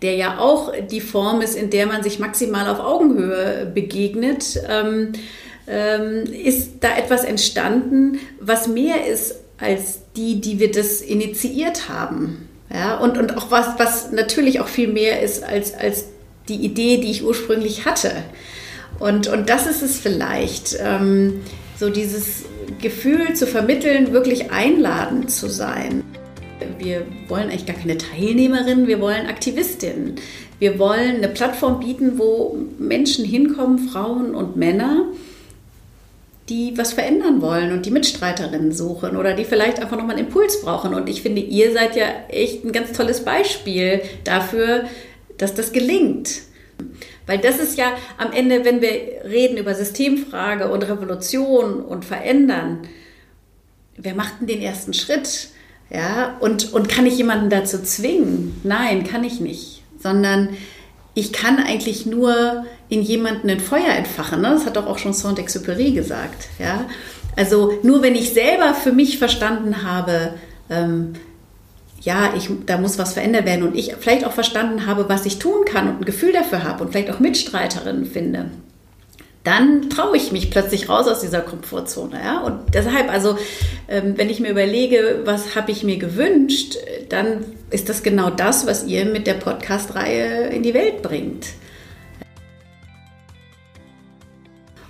der 0.00 0.14
ja 0.14 0.38
auch 0.38 0.72
die 0.90 1.00
Form 1.00 1.40
ist, 1.40 1.56
in 1.56 1.70
der 1.70 1.86
man 1.86 2.02
sich 2.02 2.18
maximal 2.18 2.68
auf 2.68 2.80
Augenhöhe 2.80 3.70
begegnet, 3.72 4.60
ähm, 4.68 5.12
ähm, 5.68 6.24
ist 6.24 6.72
da 6.80 6.96
etwas 6.96 7.24
entstanden, 7.24 8.18
was 8.40 8.66
mehr 8.66 9.06
ist 9.06 9.36
als 9.58 10.00
die, 10.16 10.40
die 10.40 10.58
wir 10.58 10.72
das 10.72 11.00
initiiert 11.00 11.88
haben. 11.88 12.48
Ja, 12.72 12.98
und, 12.98 13.18
und 13.18 13.36
auch 13.36 13.50
was, 13.50 13.78
was 13.78 14.12
natürlich 14.12 14.60
auch 14.60 14.66
viel 14.66 14.88
mehr 14.88 15.22
ist 15.22 15.44
als, 15.44 15.74
als 15.74 16.06
die 16.48 16.56
Idee, 16.56 16.96
die 16.98 17.10
ich 17.10 17.24
ursprünglich 17.24 17.84
hatte. 17.84 18.10
Und, 19.02 19.26
und 19.26 19.48
das 19.50 19.66
ist 19.66 19.82
es 19.82 19.98
vielleicht, 19.98 20.78
ähm, 20.80 21.40
so 21.76 21.90
dieses 21.90 22.44
Gefühl 22.80 23.34
zu 23.34 23.48
vermitteln, 23.48 24.12
wirklich 24.12 24.52
einladend 24.52 25.28
zu 25.28 25.48
sein. 25.48 26.04
Wir 26.78 27.04
wollen 27.26 27.48
eigentlich 27.48 27.66
gar 27.66 27.74
keine 27.74 27.98
Teilnehmerinnen, 27.98 28.86
wir 28.86 29.00
wollen 29.00 29.26
Aktivistinnen. 29.26 30.14
Wir 30.60 30.78
wollen 30.78 31.16
eine 31.16 31.26
Plattform 31.26 31.80
bieten, 31.80 32.16
wo 32.16 32.56
Menschen 32.78 33.24
hinkommen, 33.24 33.88
Frauen 33.88 34.36
und 34.36 34.54
Männer, 34.54 35.06
die 36.48 36.78
was 36.78 36.92
verändern 36.92 37.42
wollen 37.42 37.72
und 37.72 37.84
die 37.84 37.90
Mitstreiterinnen 37.90 38.70
suchen 38.70 39.16
oder 39.16 39.34
die 39.34 39.44
vielleicht 39.44 39.80
einfach 39.80 39.96
nochmal 39.96 40.14
einen 40.14 40.26
Impuls 40.28 40.62
brauchen. 40.62 40.94
Und 40.94 41.08
ich 41.08 41.22
finde, 41.22 41.40
ihr 41.40 41.72
seid 41.72 41.96
ja 41.96 42.06
echt 42.28 42.64
ein 42.64 42.70
ganz 42.70 42.92
tolles 42.92 43.24
Beispiel 43.24 44.00
dafür, 44.22 44.84
dass 45.38 45.54
das 45.54 45.72
gelingt. 45.72 46.42
Weil 47.32 47.38
das 47.38 47.58
ist 47.58 47.78
ja 47.78 47.94
am 48.18 48.30
Ende, 48.30 48.66
wenn 48.66 48.82
wir 48.82 48.90
reden 49.24 49.56
über 49.56 49.74
Systemfrage 49.74 50.70
und 50.70 50.82
Revolution 50.82 51.80
und 51.80 52.04
Verändern, 52.04 52.80
wer 53.96 54.14
macht 54.14 54.40
denn 54.40 54.48
den 54.48 54.60
ersten 54.60 54.92
Schritt? 54.92 55.48
Ja, 55.88 56.36
und, 56.40 56.74
und 56.74 56.90
kann 56.90 57.06
ich 57.06 57.16
jemanden 57.16 57.48
dazu 57.48 57.82
zwingen? 57.82 58.60
Nein, 58.64 59.04
kann 59.04 59.24
ich 59.24 59.40
nicht. 59.40 59.82
Sondern 59.98 60.50
ich 61.14 61.32
kann 61.32 61.56
eigentlich 61.56 62.04
nur 62.04 62.66
in 62.90 63.00
jemanden 63.00 63.48
ein 63.48 63.60
Feuer 63.60 63.94
entfachen. 63.96 64.42
Ne? 64.42 64.50
Das 64.50 64.66
hat 64.66 64.76
doch 64.76 64.86
auch 64.86 64.98
schon 64.98 65.14
Saint-Exupéry 65.14 65.94
gesagt. 65.94 66.50
Ja? 66.58 66.84
Also 67.34 67.78
nur 67.82 68.02
wenn 68.02 68.14
ich 68.14 68.34
selber 68.34 68.74
für 68.74 68.92
mich 68.92 69.16
verstanden 69.16 69.84
habe, 69.84 70.34
ähm, 70.68 71.14
ja, 72.02 72.34
ich, 72.36 72.50
da 72.66 72.78
muss 72.78 72.98
was 72.98 73.12
verändert 73.12 73.46
werden 73.46 73.62
und 73.62 73.76
ich 73.76 73.94
vielleicht 73.98 74.26
auch 74.26 74.32
verstanden 74.32 74.86
habe, 74.86 75.08
was 75.08 75.24
ich 75.24 75.38
tun 75.38 75.64
kann 75.64 75.88
und 75.88 76.00
ein 76.00 76.04
Gefühl 76.04 76.32
dafür 76.32 76.64
habe 76.64 76.82
und 76.82 76.90
vielleicht 76.90 77.10
auch 77.10 77.20
Mitstreiterinnen 77.20 78.06
finde, 78.06 78.50
dann 79.44 79.88
traue 79.88 80.16
ich 80.16 80.32
mich 80.32 80.50
plötzlich 80.50 80.88
raus 80.88 81.06
aus 81.06 81.20
dieser 81.20 81.40
Komfortzone. 81.40 82.20
Ja? 82.22 82.40
Und 82.40 82.74
deshalb, 82.74 83.10
also, 83.10 83.38
ähm, 83.88 84.14
wenn 84.16 84.30
ich 84.30 84.40
mir 84.40 84.50
überlege, 84.50 85.20
was 85.24 85.54
habe 85.54 85.70
ich 85.70 85.84
mir 85.84 85.96
gewünscht, 85.96 86.76
dann 87.08 87.44
ist 87.70 87.88
das 87.88 88.02
genau 88.02 88.30
das, 88.30 88.66
was 88.66 88.84
ihr 88.84 89.04
mit 89.04 89.26
der 89.26 89.34
Podcast-Reihe 89.34 90.48
in 90.48 90.62
die 90.62 90.74
Welt 90.74 91.02
bringt. 91.02 91.46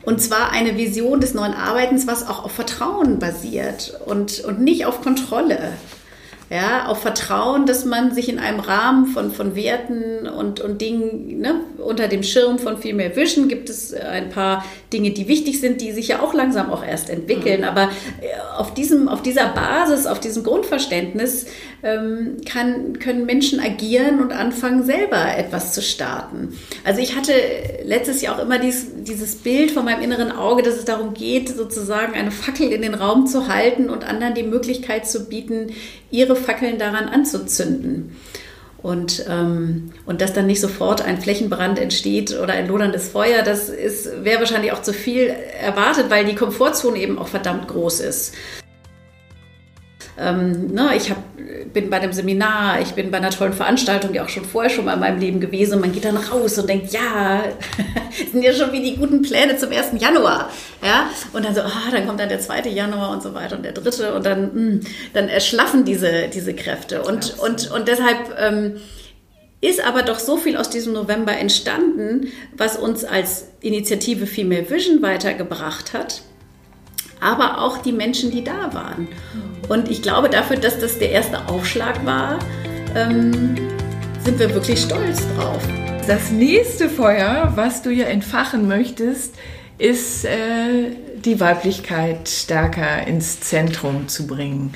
Und 0.03 0.21
zwar 0.21 0.51
eine 0.51 0.77
Vision 0.77 1.21
des 1.21 1.33
neuen 1.33 1.55
Arbeitens, 1.55 2.07
was 2.07 2.27
auch 2.27 2.45
auf 2.45 2.53
Vertrauen 2.53 3.19
basiert 3.19 4.01
und, 4.07 4.41
und 4.41 4.61
nicht 4.61 4.85
auf 4.85 5.01
Kontrolle 5.03 5.73
ja, 6.53 6.85
auf 6.87 7.01
Vertrauen, 7.01 7.65
dass 7.65 7.87
man 7.87 8.13
sich 8.15 8.29
in 8.29 8.39
einem 8.39 8.61
Rahmen 8.61 9.07
von, 9.07 9.33
von 9.33 9.57
Werten 9.57 10.29
und, 10.29 10.61
und 10.61 10.83
Dingen, 10.83 11.41
ne, 11.41 11.61
unter 11.79 12.09
dem 12.09 12.23
Schirm 12.23 12.59
von 12.59 12.77
Female 12.77 13.17
Vision 13.17 13.49
gibt 13.49 13.71
es 13.71 13.95
ein 13.95 14.29
paar 14.29 14.63
Dinge, 14.93 15.13
die 15.13 15.29
wichtig 15.29 15.63
sind, 15.63 15.81
die 15.81 15.93
sich 15.93 16.09
ja 16.09 16.21
auch 16.21 16.35
langsam 16.35 16.71
auch 16.71 16.85
erst 16.85 17.09
entwickeln. 17.09 17.61
Mhm. 17.61 17.67
Aber 17.67 17.85
äh, 18.21 18.59
auf, 18.59 18.75
diesem, 18.75 19.09
auf 19.09 19.23
dieser 19.23 19.49
Basis, 19.49 20.07
auf 20.07 20.21
diesem 20.21 20.45
Grundverständnis 20.45 21.47
kann, 21.83 22.99
können 23.01 23.27
Menschen 23.27 23.59
agieren 23.59 24.21
und 24.21 24.33
anfangen, 24.33 24.85
selber 24.85 25.37
etwas 25.37 25.73
zu 25.73 25.83
starten. 25.83 26.57
Also 26.85 27.01
ich 27.01 27.17
hatte 27.17 27.33
letztes 27.85 28.23
Jahr 28.23 28.37
auch 28.37 28.43
immer 28.43 28.61
dies, 28.61 28.87
dieses 28.99 29.35
Bild 29.35 29.73
von 29.73 29.85
meinem 29.85 30.01
inneren 30.01 30.31
Auge, 30.31 30.63
dass 30.63 30.77
es 30.77 30.85
darum 30.85 31.13
geht, 31.13 31.49
sozusagen 31.49 32.15
eine 32.15 32.31
Fackel 32.31 32.71
in 32.73 32.83
den 32.83 32.95
Raum 32.95 33.27
zu 33.27 33.49
halten 33.49 33.91
und 33.91 34.05
anderen 34.05 34.35
die 34.35 34.45
Möglichkeit 34.45 35.09
zu 35.09 35.29
bieten, 35.29 35.73
ihre 36.13 36.37
Fackeln 36.37 36.79
daran 36.79 37.09
anzuzünden. 37.09 38.17
Und, 38.81 39.25
ähm, 39.29 39.93
und 40.07 40.21
dass 40.21 40.33
dann 40.33 40.47
nicht 40.47 40.61
sofort 40.61 41.03
ein 41.03 41.21
Flächenbrand 41.21 41.79
entsteht 41.79 42.39
oder 42.39 42.53
ein 42.53 42.67
loderndes 42.67 43.09
Feuer, 43.09 43.43
das 43.43 43.73
wäre 44.23 44.41
wahrscheinlich 44.41 44.73
auch 44.73 44.83
zu 44.83 44.93
viel 44.93 45.33
erwartet, 45.61 46.07
weil 46.11 46.25
die 46.25 46.35
Komfortzone 46.35 46.99
eben 46.99 47.19
auch 47.19 47.29
verdammt 47.29 47.69
groß 47.69 48.01
ist. 48.01 48.35
Ähm, 50.19 50.73
ne, 50.73 50.91
ich 50.95 51.11
hab, 51.11 51.17
bin 51.73 51.89
bei 51.89 51.99
einem 51.99 52.13
Seminar, 52.13 52.81
ich 52.81 52.93
bin 52.93 53.11
bei 53.11 53.17
einer 53.17 53.31
tollen 53.31 53.55
Veranstaltung, 53.55 54.13
die 54.13 54.21
auch 54.21 54.29
schon 54.29 54.45
vorher 54.45 54.71
schon 54.71 54.85
mal 54.85 54.95
in 54.95 55.01
meinem 55.01 55.19
Leben 55.19 55.41
gewesen. 55.41 55.75
Und 55.75 55.81
man 55.81 55.93
geht 55.93 56.05
dann 56.05 56.17
raus 56.17 56.59
und 56.59 56.69
denkt, 56.69 56.93
ja, 56.93 57.45
sind 58.33 58.43
ja 58.43 58.53
schon 58.53 58.73
wie 58.73 58.83
die 58.83 58.97
guten 58.97 59.23
Pläne 59.23 59.57
zum 59.57 59.71
1. 59.71 60.01
Januar. 60.01 60.51
Ja? 60.85 61.09
Und 61.33 61.45
dann 61.45 61.55
so, 61.55 61.63
ah, 61.63 61.91
dann 61.91 62.07
kommt 62.07 62.21
dann 62.21 62.29
der 62.29 62.41
2. 62.41 62.69
Januar 62.69 63.11
und 63.11 63.23
so 63.23 63.33
weiter 63.33 63.57
und 63.57 63.65
der 63.65 63.73
3. 63.73 64.13
Und 64.13 64.27
dann, 64.27 64.43
mh, 64.43 64.53
hm, 64.53 64.81
dann 65.15 65.29
erschlaffen 65.29 65.85
diese, 65.85 66.29
diese 66.29 66.55
Kräfte. 66.55 67.03
Und, 67.03 67.39
und, 67.39 67.71
und 67.71 67.89
deshalb 67.89 68.37
ähm, 68.39 68.77
ist 69.63 69.83
aber 69.85 70.03
doch 70.03 70.19
so 70.19 70.37
viel 70.37 70.57
aus 70.57 70.69
diesem 70.69 70.93
November 70.93 71.33
entstanden, 71.39 72.29
was 72.55 72.77
uns 72.77 73.05
als 73.05 73.49
Initiative 73.61 74.27
Female 74.27 74.69
Vision 74.69 75.01
weitergebracht 75.01 75.95
hat 75.95 76.23
aber 77.23 77.61
auch 77.61 77.79
die 77.79 77.93
Menschen, 77.93 78.31
die 78.31 78.45
da 78.45 78.75
waren. 78.75 79.09
Und 79.69 79.91
ich 79.91 80.03
glaube, 80.03 80.29
dafür, 80.29 80.57
dass 80.57 80.79
das 80.79 80.99
der 80.99 81.11
erste 81.11 81.49
Aufschlag 81.49 82.05
war, 82.05 82.39
ähm, 82.95 83.55
sind 84.25 84.39
wir 84.39 84.53
wirklich 84.53 84.81
stolz 84.81 85.23
drauf. 85.37 85.63
Das 86.07 86.31
nächste 86.31 86.89
Feuer, 86.89 87.53
was 87.55 87.83
du 87.83 87.91
ja 87.91 88.07
entfachen 88.07 88.67
möchtest, 88.67 89.37
ist 89.79 90.25
äh, 90.25 90.91
die 91.25 91.41
Weiblichkeit 91.41 92.29
stärker 92.29 93.07
ins 93.07 93.41
Zentrum 93.41 94.09
zu 94.09 94.27
bringen. 94.27 94.75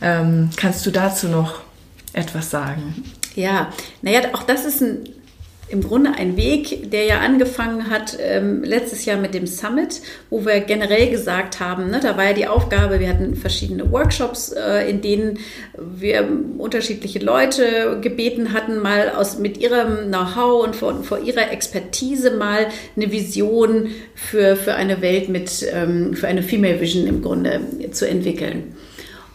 Ähm, 0.00 0.50
kannst 0.56 0.84
du 0.86 0.90
dazu 0.90 1.28
noch 1.28 1.60
etwas 2.12 2.50
sagen? 2.50 3.04
Ja, 3.34 3.70
naja, 4.00 4.20
auch 4.32 4.42
das 4.42 4.64
ist 4.64 4.80
ein 4.80 5.04
im 5.68 5.82
Grunde 5.82 6.12
ein 6.12 6.36
Weg, 6.36 6.92
der 6.92 7.04
ja 7.04 7.18
angefangen 7.20 7.90
hat 7.90 8.16
ähm, 8.20 8.62
letztes 8.62 9.04
Jahr 9.04 9.16
mit 9.18 9.34
dem 9.34 9.48
Summit, 9.48 10.00
wo 10.30 10.46
wir 10.46 10.60
generell 10.60 11.10
gesagt 11.10 11.58
haben, 11.58 11.90
ne, 11.90 11.98
da 12.00 12.16
war 12.16 12.26
ja 12.26 12.32
die 12.34 12.46
Aufgabe, 12.46 13.00
wir 13.00 13.08
hatten 13.08 13.34
verschiedene 13.34 13.90
Workshops, 13.90 14.52
äh, 14.52 14.88
in 14.88 15.00
denen 15.00 15.40
wir 15.76 16.28
unterschiedliche 16.58 17.18
Leute 17.18 17.98
gebeten 18.00 18.52
hatten, 18.52 18.78
mal 18.78 19.10
aus, 19.10 19.38
mit 19.38 19.58
ihrem 19.58 20.06
Know-how 20.06 20.64
und 20.64 20.76
vor, 20.76 21.02
vor, 21.02 21.18
ihrer 21.18 21.50
Expertise 21.50 22.30
mal 22.30 22.68
eine 22.94 23.10
Vision 23.10 23.88
für, 24.14 24.54
für 24.54 24.74
eine 24.74 25.02
Welt 25.02 25.28
mit, 25.28 25.66
ähm, 25.72 26.14
für 26.14 26.28
eine 26.28 26.44
Female 26.44 26.80
Vision 26.80 27.08
im 27.08 27.22
Grunde 27.22 27.60
zu 27.90 28.08
entwickeln. 28.08 28.76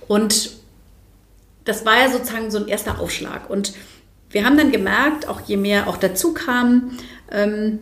Und 0.07 0.51
das 1.65 1.85
war 1.85 1.99
ja 1.99 2.09
sozusagen 2.09 2.51
so 2.51 2.57
ein 2.57 2.67
erster 2.67 2.99
Aufschlag. 2.99 3.49
Und 3.49 3.73
wir 4.31 4.45
haben 4.45 4.57
dann 4.57 4.71
gemerkt, 4.71 5.27
auch 5.27 5.41
je 5.41 5.57
mehr 5.57 5.87
auch 5.87 5.97
dazu 5.97 6.33
kam, 6.33 6.97
ähm, 7.31 7.79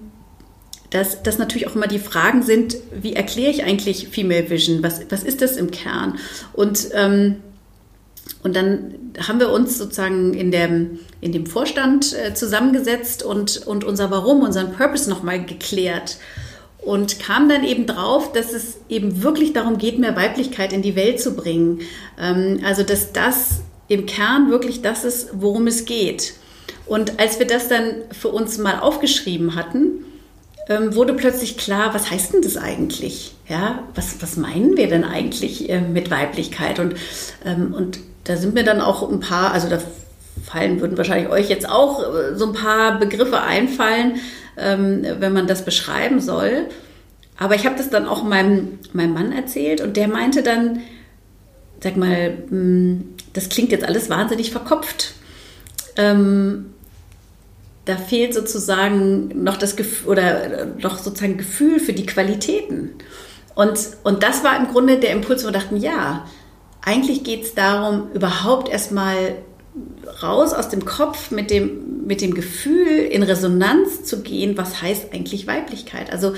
dass 0.90 1.22
das 1.22 1.38
natürlich 1.38 1.68
auch 1.68 1.76
immer 1.76 1.88
die 1.88 2.00
Fragen 2.00 2.42
sind, 2.42 2.78
wie 2.92 3.14
erkläre 3.14 3.52
ich 3.52 3.64
eigentlich 3.64 4.08
Female 4.10 4.50
Vision? 4.50 4.82
Was, 4.82 5.02
was 5.10 5.24
ist 5.24 5.42
das 5.42 5.58
im 5.58 5.72
Kern? 5.72 6.18
Und, 6.54 6.90
ähm, 6.94 7.38
und 8.42 8.56
dann 8.56 8.96
haben 9.28 9.40
wir 9.40 9.52
uns 9.52 9.78
sozusagen 9.78 10.34
in 10.34 10.52
dem, 10.52 11.00
in 11.22 11.32
dem 11.32 11.46
Vorstand 11.46 12.14
äh, 12.14 12.34
zusammengesetzt 12.34 13.22
und, 13.24 13.68
und 13.68 13.84
unser 13.84 14.10
Warum, 14.10 14.42
unseren 14.42 14.74
Purpose 14.74 15.10
nochmal 15.10 15.44
geklärt 15.44 16.18
und 16.80 17.20
kam 17.20 17.50
dann 17.50 17.64
eben 17.64 17.86
drauf, 17.86 18.32
dass 18.32 18.54
es 18.54 18.78
eben 18.88 19.22
wirklich 19.22 19.54
darum 19.54 19.78
geht, 19.78 20.00
mehr 20.00 20.16
Weiblichkeit 20.16 20.74
in 20.74 20.82
die 20.82 20.96
Welt 20.96 21.20
zu 21.20 21.36
bringen. 21.36 21.82
Ähm, 22.20 22.62
also 22.64 22.84
dass 22.84 23.12
das 23.12 23.62
im 23.90 24.06
Kern 24.06 24.50
wirklich 24.50 24.82
das 24.82 25.04
ist, 25.04 25.30
worum 25.34 25.68
es 25.68 25.86
geht. 25.86 26.34
Und 26.90 27.20
als 27.20 27.40
wir 27.40 27.48
das 27.48 27.68
dann 27.68 27.94
für 28.12 28.30
uns 28.30 28.58
mal 28.58 28.80
aufgeschrieben 28.80 29.56
hatten, 29.56 30.06
ähm, 30.68 30.96
wurde 30.96 31.14
plötzlich 31.14 31.56
klar, 31.56 31.94
was 31.94 32.10
heißt 32.10 32.34
denn 32.34 32.42
das 32.42 32.58
eigentlich? 32.58 33.36
Ja, 33.48 33.84
was, 33.94 34.22
was 34.22 34.38
meinen 34.38 34.76
wir 34.76 34.88
denn 34.88 35.04
eigentlich 35.04 35.70
äh, 35.70 35.82
mit 35.82 36.10
Weiblichkeit? 36.10 36.80
Und, 36.80 36.96
ähm, 37.46 37.74
und 37.74 38.00
da 38.24 38.38
sind 38.38 38.56
mir 38.56 38.64
dann 38.64 38.82
auch 38.82 39.10
ein 39.10 39.20
paar, 39.20 39.54
also 39.54 39.70
da 39.70 39.80
fallen, 40.44 40.82
würden 40.82 40.98
wahrscheinlich 40.98 41.30
euch 41.30 41.50
jetzt 41.50 41.70
auch 41.70 42.02
äh, 42.02 42.36
so 42.36 42.48
ein 42.48 42.54
paar 42.54 42.98
Begriffe 42.98 43.42
einfallen, 43.42 44.16
ähm, 44.58 45.06
wenn 45.20 45.34
man 45.34 45.46
das 45.46 45.64
beschreiben 45.64 46.20
soll. 46.20 46.68
Aber 47.38 47.54
ich 47.54 47.66
habe 47.66 47.78
das 47.78 47.90
dann 47.92 48.08
auch 48.08 48.24
meinem, 48.24 48.80
meinem 48.94 49.14
Mann 49.14 49.32
erzählt 49.32 49.82
und 49.82 49.96
der 49.96 50.08
meinte 50.08 50.42
dann, 50.42 50.82
sag 51.84 51.98
mal, 51.98 52.34
hm, 52.50 53.14
das 53.34 53.50
klingt 53.50 53.72
jetzt 53.72 53.86
alles 53.86 54.10
wahnsinnig 54.10 54.52
verkopft. 54.52 55.14
Ähm, 55.96 56.74
da 57.90 57.98
fehlt 57.98 58.36
sozusagen 58.36 59.44
noch 59.44 59.58
das 59.58 59.76
Gefühl 59.76 60.12
oder 60.12 60.68
noch 60.78 61.00
sozusagen 61.00 61.38
Gefühl 61.38 61.80
für 61.80 61.94
die 61.94 62.06
Qualitäten. 62.06 62.92
Und, 63.56 63.80
und 64.04 64.22
das 64.22 64.44
war 64.44 64.56
im 64.58 64.68
Grunde 64.68 65.00
der 65.00 65.12
Impuls, 65.12 65.44
wo 65.44 65.48
wir 65.48 65.54
dachten, 65.54 65.78
ja, 65.78 66.26
eigentlich 66.82 67.24
geht 67.24 67.44
es 67.44 67.56
darum, 67.56 68.12
überhaupt 68.14 68.70
erstmal 68.70 69.40
raus 70.22 70.54
aus 70.54 70.70
dem 70.70 70.86
Kopf 70.86 71.32
mit 71.32 71.50
dem, 71.50 72.06
mit 72.06 72.22
dem 72.22 72.36
Gefühl 72.36 72.88
in 72.88 73.24
Resonanz 73.24 74.04
zu 74.04 74.22
gehen, 74.22 74.56
was 74.56 74.82
heißt 74.84 75.12
eigentlich 75.12 75.48
Weiblichkeit. 75.48 76.12
Also 76.12 76.34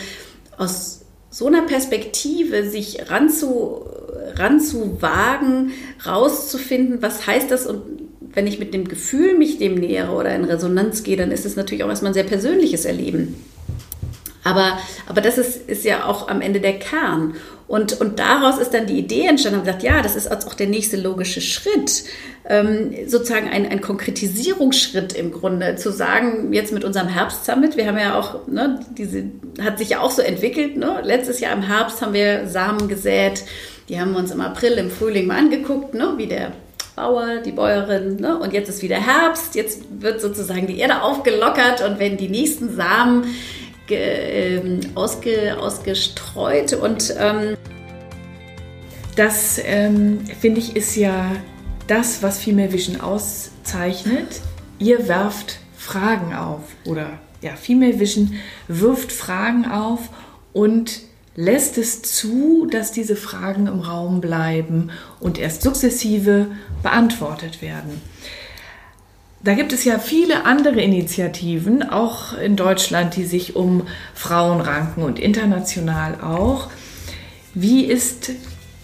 aus 0.57 1.01
so 1.29 1.47
einer 1.47 1.63
Perspektive 1.63 2.69
sich 2.69 3.09
ranzu, 3.09 3.85
ranzuwagen, 4.35 5.73
rauszufinden, 6.05 7.01
was 7.01 7.27
heißt 7.27 7.51
das 7.51 7.67
und 7.67 8.11
wenn 8.34 8.48
ich 8.48 8.60
mit 8.60 8.74
dem 8.74 8.88
Gefühl 8.88 9.38
mich 9.38 9.58
dem 9.58 9.76
nähere 9.76 10.12
oder 10.12 10.34
in 10.36 10.46
Resonanz 10.46 11.04
gehe, 11.04 11.17
dann 11.17 11.32
ist 11.32 11.46
es 11.46 11.56
natürlich 11.56 11.84
auch 11.84 11.89
erstmal 11.89 12.12
ein 12.12 12.15
sehr 12.15 12.24
persönliches 12.24 12.86
Erleben. 12.86 13.36
Aber, 14.44 14.80
aber 15.08 15.22
das 15.22 15.38
ist, 15.38 15.70
ist 15.70 15.86
ja 15.86 16.06
auch 16.06 16.28
am 16.28 16.41
Ende 16.41 16.60
der 16.60 16.80
Kern. 16.80 17.36
Und, 17.67 18.02
und 18.02 18.20
daraus 18.20 18.58
ist 18.58 18.74
dann 18.74 18.86
die 18.86 18.98
Idee 18.98 19.28
entstanden 19.28 19.60
und 19.60 19.65
gesagt, 19.65 19.84
ja, 19.84 20.02
das 20.02 20.15
ist 20.15 20.30
auch 20.30 20.54
der 20.54 20.67
nächste 20.67 20.98
logische 20.98 21.39
Schritt, 21.39 22.04
ähm, 22.50 22.94
sozusagen 23.08 23.48
ein, 23.48 23.65
ein 23.65 23.80
Konkretisierungsschritt 23.80 25.13
im 25.13 25.32
Grunde, 25.32 25.78
zu 25.78 25.91
sagen, 25.91 26.52
jetzt 26.52 26.74
mit 26.74 26.84
unserem 26.84 27.08
Herbst-Summit, 27.08 27.78
wir 27.78 27.88
haben 27.88 27.98
ja 27.98 28.20
auch, 28.20 28.46
ne, 28.48 28.82
diese, 28.98 29.24
hat 29.62 29.78
sich 29.78 29.91
ja 29.91 30.02
auch 30.02 30.12
so 30.12 30.22
entwickelt, 30.22 30.76
ne? 30.76 31.00
letztes 31.04 31.39
Jahr 31.39 31.54
im 31.54 31.62
Herbst 31.62 32.02
haben 32.02 32.13
wir 32.13 32.48
Samen 32.48 32.89
gesät, 32.89 33.44
die 33.88 34.02
haben 34.02 34.12
wir 34.12 34.20
uns 34.20 34.32
im 34.32 34.41
April, 34.41 34.74
im 34.74 34.89
Frühling 34.89 35.28
mal 35.28 35.38
angeguckt, 35.38 35.94
ne, 35.94 36.15
wie 36.17 36.28
der 36.28 36.52
Bauer, 37.01 37.41
die 37.43 37.51
Bäuerin, 37.51 38.17
ne? 38.17 38.37
und 38.37 38.53
jetzt 38.53 38.69
ist 38.69 38.83
wieder 38.83 38.97
Herbst, 38.97 39.55
jetzt 39.55 39.81
wird 39.99 40.21
sozusagen 40.21 40.67
die 40.67 40.77
Erde 40.77 41.01
aufgelockert 41.01 41.83
und 41.83 41.97
wenn 41.97 42.15
die 42.15 42.29
nächsten 42.29 42.75
Samen 42.75 43.25
ähm, 43.89 44.81
ausge, 44.93 45.57
ausgestreut 45.59 46.73
und 46.73 47.13
ähm 47.19 47.57
das 49.15 49.59
ähm, 49.65 50.19
finde 50.39 50.59
ich 50.59 50.75
ist 50.75 50.95
ja 50.95 51.31
das, 51.87 52.23
was 52.23 52.39
Female 52.39 52.71
Vision 52.71 53.01
auszeichnet. 53.01 54.39
Ihr 54.79 55.09
werft 55.09 55.57
Fragen 55.75 56.33
auf 56.33 56.61
oder 56.85 57.19
ja, 57.41 57.55
Female 57.55 57.99
Vision 57.99 58.35
wirft 58.69 59.11
Fragen 59.11 59.65
auf 59.65 60.09
und 60.53 61.01
lässt 61.36 61.78
es 61.78 62.02
zu, 62.02 62.67
dass 62.70 62.91
diese 62.91 63.15
Fragen 63.15 63.67
im 63.67 63.80
Raum 63.80 64.22
bleiben 64.22 64.91
und 65.20 65.38
erst 65.38 65.62
sukzessive 65.62 66.48
beantwortet 66.84 67.62
werden. 67.62 68.02
Da 69.44 69.56
gibt 69.56 69.74
es 69.74 69.86
ja 69.86 69.98
viele 69.98 70.46
andere 70.46 70.82
Initiativen, 70.82 71.82
auch 71.82 72.38
in 72.38 72.56
Deutschland, 72.56 73.15
die 73.15 73.26
sich 73.26 73.56
um 73.56 73.88
Frauen 74.13 74.62
ranken 74.62 75.02
und 75.02 75.17
international 75.17 76.22
auch. 76.22 76.70
Wie 77.56 77.86
ist 77.86 78.32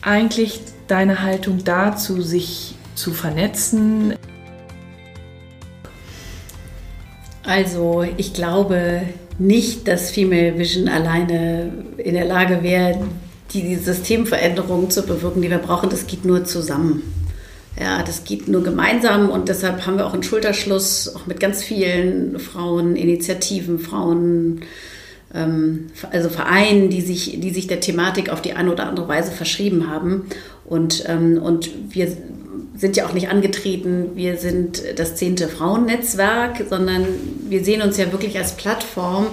eigentlich 0.02 0.62
deine 0.88 1.22
Haltung 1.22 1.64
dazu, 1.64 2.22
sich 2.22 2.76
zu 2.96 3.14
vernetzen? 3.14 4.16
Also 7.46 8.04
ich 8.18 8.34
glaube 8.34 9.04
nicht, 9.40 9.88
dass 9.88 10.12
Female 10.12 10.58
Vision 10.58 10.88
alleine 10.88 11.72
in 11.98 12.14
der 12.14 12.26
Lage 12.26 12.64
wäre, 12.64 13.00
die 13.54 13.76
Systemveränderungen 13.76 14.90
zu 14.90 15.04
bewirken, 15.04 15.42
die 15.42 15.50
wir 15.50 15.60
brauchen. 15.60 15.90
Das 15.90 16.08
geht 16.08 16.26
nur 16.26 16.46
zusammen. 16.46 17.04
Ja, 17.80 18.02
das 18.02 18.24
geht 18.24 18.48
nur 18.48 18.64
gemeinsam 18.64 19.30
und 19.30 19.50
deshalb 19.50 19.86
haben 19.86 19.98
wir 19.98 20.08
auch 20.08 20.14
einen 20.14 20.24
Schulterschluss, 20.24 21.14
auch 21.16 21.28
mit 21.28 21.40
ganz 21.40 21.64
vielen 21.64 22.40
Frauen, 22.40 22.96
Initiativen, 22.96 23.78
Frauen, 23.78 24.62
ähm, 25.32 25.88
also 26.10 26.30
Vereinen, 26.30 26.90
die 26.90 27.02
sich, 27.02 27.40
die 27.40 27.52
sich 27.52 27.68
der 27.68 27.80
Thematik 27.80 28.30
auf 28.30 28.42
die 28.42 28.54
eine 28.54 28.72
oder 28.72 28.88
andere 28.88 29.08
Weise 29.08 29.32
verschrieben 29.32 29.90
haben. 29.92 30.26
Und, 30.66 31.04
ähm, 31.08 31.40
und 31.42 31.70
wir 31.94 32.12
sind 32.78 32.96
ja 32.96 33.06
auch 33.06 33.14
nicht 33.14 33.30
angetreten, 33.30 34.12
wir 34.16 34.38
sind 34.38 34.84
das 34.98 35.16
zehnte 35.16 35.48
Frauennetzwerk, 35.48 36.64
sondern 36.70 37.06
wir 37.50 37.64
sehen 37.64 37.82
uns 37.82 37.98
ja 37.98 38.12
wirklich 38.12 38.38
als 38.38 38.56
Plattform, 38.56 39.28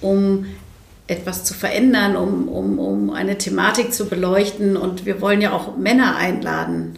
um 0.00 0.46
etwas 1.06 1.44
zu 1.44 1.54
verändern, 1.54 2.16
um, 2.16 2.48
um, 2.48 2.78
um 2.78 3.10
eine 3.10 3.38
Thematik 3.38 3.92
zu 3.92 4.06
beleuchten. 4.06 4.76
Und 4.76 5.06
wir 5.06 5.20
wollen 5.20 5.40
ja 5.40 5.52
auch 5.52 5.76
Männer 5.76 6.16
einladen. 6.16 6.94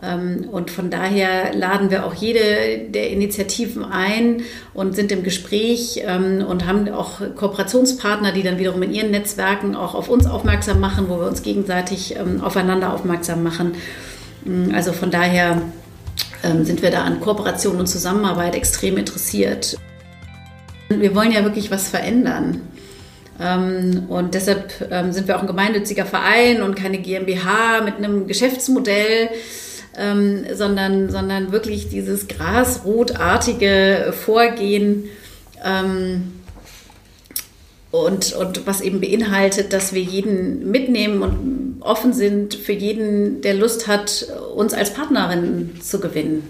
Ähm, 0.00 0.48
und 0.50 0.70
von 0.70 0.90
daher 0.90 1.54
laden 1.54 1.90
wir 1.90 2.06
auch 2.06 2.14
jede 2.14 2.88
der 2.88 3.10
Initiativen 3.10 3.84
ein 3.84 4.42
und 4.74 4.94
sind 4.94 5.10
im 5.10 5.24
Gespräch 5.24 6.02
ähm, 6.06 6.44
und 6.46 6.66
haben 6.66 6.88
auch 6.90 7.20
Kooperationspartner, 7.34 8.32
die 8.32 8.42
dann 8.42 8.58
wiederum 8.58 8.82
in 8.82 8.94
ihren 8.94 9.10
Netzwerken 9.10 9.74
auch 9.74 9.94
auf 9.94 10.08
uns 10.08 10.26
aufmerksam 10.26 10.78
machen, 10.78 11.06
wo 11.08 11.18
wir 11.18 11.26
uns 11.26 11.42
gegenseitig 11.42 12.16
ähm, 12.16 12.40
aufeinander 12.40 12.92
aufmerksam 12.92 13.42
machen. 13.42 13.74
Mm, 14.44 14.74
also 14.74 14.92
von 14.92 15.10
daher 15.10 15.62
sind 16.62 16.82
wir 16.82 16.92
da 16.92 17.02
an 17.02 17.20
Kooperation 17.20 17.78
und 17.78 17.88
Zusammenarbeit 17.88 18.54
extrem 18.54 18.96
interessiert. 18.96 19.76
Wir 20.88 21.12
wollen 21.14 21.32
ja 21.32 21.42
wirklich 21.42 21.72
was 21.72 21.88
verändern. 21.88 22.60
Und 24.08 24.34
deshalb 24.34 24.72
sind 25.10 25.26
wir 25.26 25.36
auch 25.36 25.40
ein 25.40 25.48
gemeinnütziger 25.48 26.06
Verein 26.06 26.62
und 26.62 26.76
keine 26.76 26.98
GmbH 26.98 27.80
mit 27.84 27.96
einem 27.96 28.28
Geschäftsmodell, 28.28 29.30
ähm, 29.98 30.44
sondern, 30.54 31.10
sondern 31.10 31.50
wirklich 31.50 31.88
dieses 31.88 32.28
grasrotartige 32.28 34.14
Vorgehen 34.24 35.04
ähm, 35.64 36.37
und, 37.90 38.32
und 38.34 38.66
was 38.66 38.80
eben 38.80 39.00
beinhaltet, 39.00 39.72
dass 39.72 39.92
wir 39.92 40.02
jeden 40.02 40.70
mitnehmen 40.70 41.22
und 41.22 41.76
offen 41.80 42.12
sind 42.12 42.54
für 42.54 42.72
jeden, 42.72 43.40
der 43.40 43.54
Lust 43.54 43.86
hat, 43.86 44.26
uns 44.54 44.74
als 44.74 44.92
Partnerin 44.92 45.80
zu 45.80 46.00
gewinnen. 46.00 46.42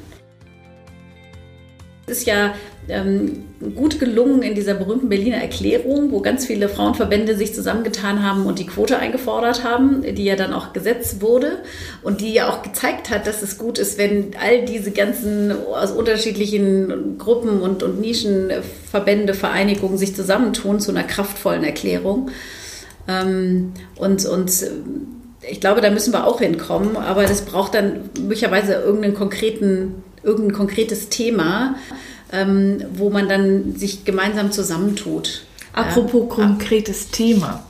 Es 2.07 2.19
ist 2.19 2.27
ja 2.27 2.55
ähm, 2.89 3.45
gut 3.75 4.01
gelungen 4.01 4.43
in 4.43 4.55
dieser 4.55 4.75
berühmten 4.75 5.09
Berliner 5.09 5.39
Erklärung, 5.39 6.11
wo 6.11 6.21
ganz 6.21 6.47
viele 6.47 6.69
Frauenverbände 6.69 7.37
sich 7.37 7.55
zusammengetan 7.55 8.23
haben 8.23 8.47
und 8.47 8.59
die 8.59 8.67
Quote 8.67 8.99
eingefordert 8.99 9.65
haben, 9.65 10.03
die 10.03 10.25
ja 10.25 10.37
dann 10.37 10.53
auch 10.53 10.73
gesetzt 10.73 11.21
wurde 11.21 11.59
und 12.03 12.21
die 12.21 12.33
ja 12.33 12.49
auch 12.49 12.63
gezeigt 12.63 13.11
hat, 13.11 13.27
dass 13.27 13.43
es 13.43 13.59
gut 13.59 13.79
ist, 13.79 13.99
wenn 13.99 14.31
all 14.41 14.65
diese 14.65 14.91
ganzen 14.91 15.53
aus 15.53 15.93
unterschiedlichen 15.93 17.19
Gruppen 17.19 17.61
und, 17.61 17.83
und 17.83 18.01
Nischenverbände, 18.01 19.35
Vereinigungen 19.35 19.99
sich 19.99 20.15
zusammentun 20.15 20.81
zu 20.81 20.91
einer 20.91 21.05
kraftvollen 21.05 21.65
Erklärung. 21.65 22.31
Ähm, 23.09 23.73
und, 23.97 24.25
und 24.27 24.53
ich 25.49 25.61
glaube, 25.61 25.81
da 25.81 25.91
müssen 25.91 26.13
wir 26.13 26.27
auch 26.27 26.41
hinkommen, 26.41 26.97
aber 26.97 27.25
das 27.25 27.43
braucht 27.43 27.75
dann 27.75 28.11
möglicherweise 28.21 28.75
irgendeinen 28.75 29.15
konkreten, 29.15 30.03
irgendein 30.23 30.57
konkretes 30.57 31.09
Thema 31.09 31.77
ähm, 32.33 32.85
wo 32.95 33.11
man 33.11 33.29
dann 33.29 33.77
sich 33.77 34.05
gemeinsam 34.05 34.53
zusammentut. 34.53 35.45
Apropos 35.73 36.23
ja. 36.29 36.35
konkretes 36.45 37.11
Thema. 37.11 37.65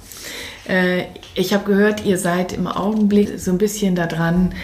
Äh, 0.69 1.05
ich 1.35 1.53
habe 1.55 1.65
gehört, 1.65 2.05
ihr 2.05 2.19
seid 2.19 2.53
im 2.53 2.67
Augenblick 2.67 3.39
so 3.39 3.51
ein 3.51 3.59
bisschen 3.59 3.95
daran, 3.95 4.55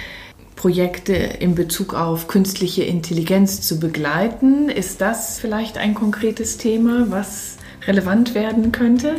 Projekte 0.56 1.12
in 1.12 1.54
Bezug 1.54 1.92
auf 1.92 2.26
künstliche 2.26 2.84
Intelligenz 2.84 3.60
zu 3.60 3.78
begleiten. 3.78 4.70
Ist 4.70 5.02
das 5.02 5.38
vielleicht 5.38 5.76
ein 5.76 5.94
konkretes 5.94 6.56
Thema, 6.56 7.10
was 7.10 7.58
relevant 7.86 8.34
werden 8.34 8.72
könnte? 8.72 9.16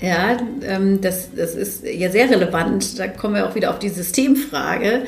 Ja, 0.00 0.38
ähm, 0.62 1.00
das, 1.00 1.34
das 1.36 1.54
ist 1.54 1.84
ja 1.84 2.10
sehr 2.10 2.30
relevant. 2.30 2.98
Da 2.98 3.08
kommen 3.08 3.34
wir 3.34 3.46
auch 3.46 3.54
wieder 3.54 3.70
auf 3.70 3.78
die 3.78 3.90
Systemfrage. 3.90 5.04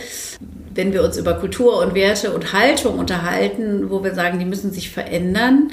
Wenn 0.74 0.92
wir 0.92 1.02
uns 1.02 1.16
über 1.16 1.34
Kultur 1.34 1.78
und 1.78 1.94
Werte 1.94 2.32
und 2.32 2.52
Haltung 2.52 2.98
unterhalten, 2.98 3.90
wo 3.90 4.02
wir 4.02 4.14
sagen, 4.14 4.38
die 4.38 4.44
müssen 4.44 4.72
sich 4.72 4.90
verändern, 4.90 5.70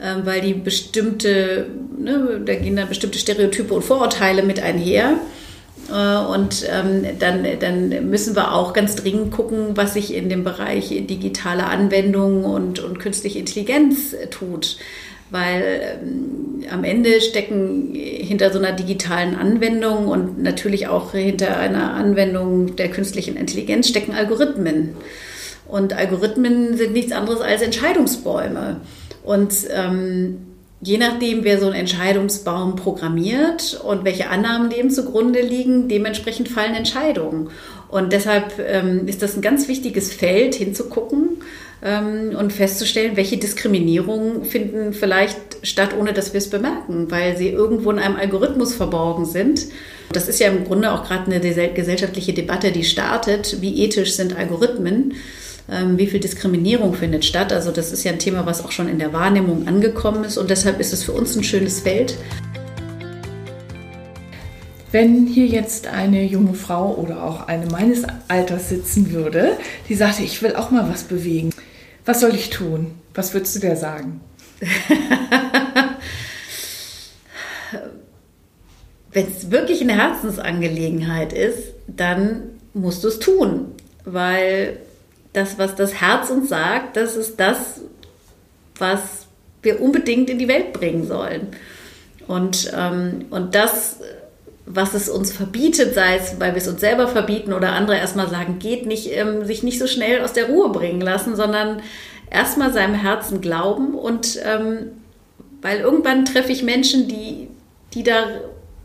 ähm, 0.00 0.22
weil 0.24 0.40
die 0.40 0.54
bestimmte, 0.54 1.66
ne, 1.98 2.40
da 2.44 2.54
gehen 2.54 2.76
da 2.76 2.84
bestimmte 2.84 3.18
Stereotype 3.18 3.72
und 3.74 3.84
Vorurteile 3.84 4.42
mit 4.42 4.60
einher. 4.60 5.14
Äh, 5.90 6.16
und 6.32 6.66
ähm, 6.70 7.04
dann, 7.18 7.44
dann 7.60 8.10
müssen 8.10 8.36
wir 8.36 8.54
auch 8.54 8.72
ganz 8.72 8.96
dringend 8.96 9.32
gucken, 9.32 9.76
was 9.76 9.94
sich 9.94 10.14
in 10.14 10.28
dem 10.28 10.44
Bereich 10.44 10.88
digitale 10.88 11.64
Anwendungen 11.64 12.44
und, 12.44 12.78
und 12.80 12.98
künstliche 12.98 13.38
Intelligenz 13.38 14.14
tut 14.30 14.78
weil 15.30 16.00
ähm, 16.02 16.64
am 16.70 16.84
Ende 16.84 17.20
stecken 17.20 17.94
hinter 17.94 18.52
so 18.52 18.58
einer 18.58 18.72
digitalen 18.72 19.34
Anwendung 19.34 20.08
und 20.08 20.42
natürlich 20.42 20.88
auch 20.88 21.12
hinter 21.12 21.56
einer 21.56 21.94
Anwendung 21.94 22.76
der 22.76 22.90
künstlichen 22.90 23.36
Intelligenz 23.36 23.88
stecken 23.88 24.12
Algorithmen. 24.12 24.94
Und 25.66 25.92
Algorithmen 25.92 26.76
sind 26.76 26.92
nichts 26.92 27.12
anderes 27.12 27.40
als 27.40 27.62
Entscheidungsbäume. 27.62 28.80
Und 29.22 29.52
ähm, 29.70 30.38
je 30.80 30.96
nachdem, 30.96 31.44
wer 31.44 31.58
so 31.58 31.66
einen 31.66 31.74
Entscheidungsbaum 31.74 32.76
programmiert 32.76 33.78
und 33.84 34.04
welche 34.04 34.30
Annahmen 34.30 34.70
dem 34.70 34.90
zugrunde 34.90 35.42
liegen, 35.42 35.88
dementsprechend 35.88 36.48
fallen 36.48 36.74
Entscheidungen. 36.74 37.50
Und 37.88 38.12
deshalb 38.12 38.58
ähm, 38.58 39.06
ist 39.06 39.22
das 39.22 39.36
ein 39.36 39.42
ganz 39.42 39.68
wichtiges 39.68 40.12
Feld 40.12 40.54
hinzugucken 40.54 41.42
ähm, 41.82 42.34
und 42.36 42.52
festzustellen, 42.52 43.16
welche 43.16 43.36
Diskriminierungen 43.36 44.44
finden 44.44 44.92
vielleicht 44.92 45.38
statt, 45.62 45.90
ohne 45.98 46.12
dass 46.12 46.32
wir 46.32 46.38
es 46.38 46.50
bemerken, 46.50 47.10
weil 47.10 47.36
sie 47.36 47.48
irgendwo 47.48 47.90
in 47.90 47.98
einem 47.98 48.16
Algorithmus 48.16 48.74
verborgen 48.74 49.24
sind. 49.24 49.66
Das 50.12 50.28
ist 50.28 50.40
ja 50.40 50.48
im 50.48 50.64
Grunde 50.64 50.92
auch 50.92 51.04
gerade 51.04 51.30
eine 51.30 51.40
gesellschaftliche 51.40 52.32
Debatte, 52.32 52.72
die 52.72 52.84
startet. 52.84 53.60
Wie 53.60 53.84
ethisch 53.84 54.14
sind 54.14 54.36
Algorithmen? 54.36 55.14
Ähm, 55.70 55.98
wie 55.98 56.06
viel 56.06 56.20
Diskriminierung 56.20 56.94
findet 56.94 57.24
statt? 57.24 57.52
Also 57.52 57.70
das 57.70 57.92
ist 57.92 58.02
ja 58.02 58.12
ein 58.12 58.18
Thema, 58.18 58.46
was 58.46 58.64
auch 58.64 58.72
schon 58.72 58.88
in 58.88 58.98
der 58.98 59.12
Wahrnehmung 59.12 59.68
angekommen 59.68 60.24
ist 60.24 60.38
und 60.38 60.50
deshalb 60.50 60.80
ist 60.80 60.92
es 60.92 61.04
für 61.04 61.12
uns 61.12 61.36
ein 61.36 61.44
schönes 61.44 61.80
Feld. 61.80 62.16
Wenn 64.90 65.26
hier 65.26 65.46
jetzt 65.46 65.86
eine 65.86 66.24
junge 66.24 66.54
Frau 66.54 66.94
oder 66.94 67.22
auch 67.22 67.46
eine 67.46 67.66
meines 67.66 68.04
Alters 68.28 68.70
sitzen 68.70 69.12
würde, 69.12 69.58
die 69.90 69.94
sagte, 69.94 70.22
ich 70.22 70.42
will 70.42 70.56
auch 70.56 70.70
mal 70.70 70.88
was 70.90 71.02
bewegen. 71.02 71.50
Was 72.08 72.20
soll 72.20 72.34
ich 72.34 72.48
tun? 72.48 72.98
Was 73.12 73.34
würdest 73.34 73.54
du 73.56 73.60
dir 73.60 73.76
sagen? 73.76 74.22
Wenn 79.12 79.26
es 79.26 79.50
wirklich 79.50 79.82
eine 79.82 79.92
Herzensangelegenheit 79.94 81.34
ist, 81.34 81.74
dann 81.86 82.58
musst 82.72 83.04
du 83.04 83.08
es 83.08 83.18
tun, 83.18 83.74
weil 84.06 84.78
das, 85.34 85.58
was 85.58 85.74
das 85.74 86.00
Herz 86.00 86.30
uns 86.30 86.48
sagt, 86.48 86.96
das 86.96 87.14
ist 87.14 87.38
das, 87.38 87.82
was 88.78 89.26
wir 89.60 89.82
unbedingt 89.82 90.30
in 90.30 90.38
die 90.38 90.48
Welt 90.48 90.72
bringen 90.72 91.06
sollen. 91.06 91.48
Und, 92.26 92.72
ähm, 92.74 93.26
und 93.28 93.54
das, 93.54 93.98
was 94.70 94.94
es 94.94 95.08
uns 95.08 95.32
verbietet, 95.32 95.94
sei 95.94 96.16
es, 96.16 96.38
weil 96.38 96.52
wir 96.52 96.60
es 96.60 96.68
uns 96.68 96.80
selber 96.80 97.08
verbieten 97.08 97.52
oder 97.52 97.72
andere 97.72 97.96
erstmal 97.96 98.28
sagen, 98.28 98.58
geht 98.58 98.86
nicht, 98.86 99.10
ähm, 99.12 99.44
sich 99.44 99.62
nicht 99.62 99.78
so 99.78 99.86
schnell 99.86 100.22
aus 100.22 100.34
der 100.34 100.46
Ruhe 100.46 100.68
bringen 100.70 101.00
lassen, 101.00 101.36
sondern 101.36 101.80
erstmal 102.30 102.72
seinem 102.72 102.94
Herzen 102.94 103.40
glauben 103.40 103.94
und 103.94 104.38
ähm, 104.44 104.90
weil 105.62 105.80
irgendwann 105.80 106.24
treffe 106.24 106.52
ich 106.52 106.62
Menschen, 106.62 107.08
die, 107.08 107.48
die 107.94 108.02
da, 108.02 108.26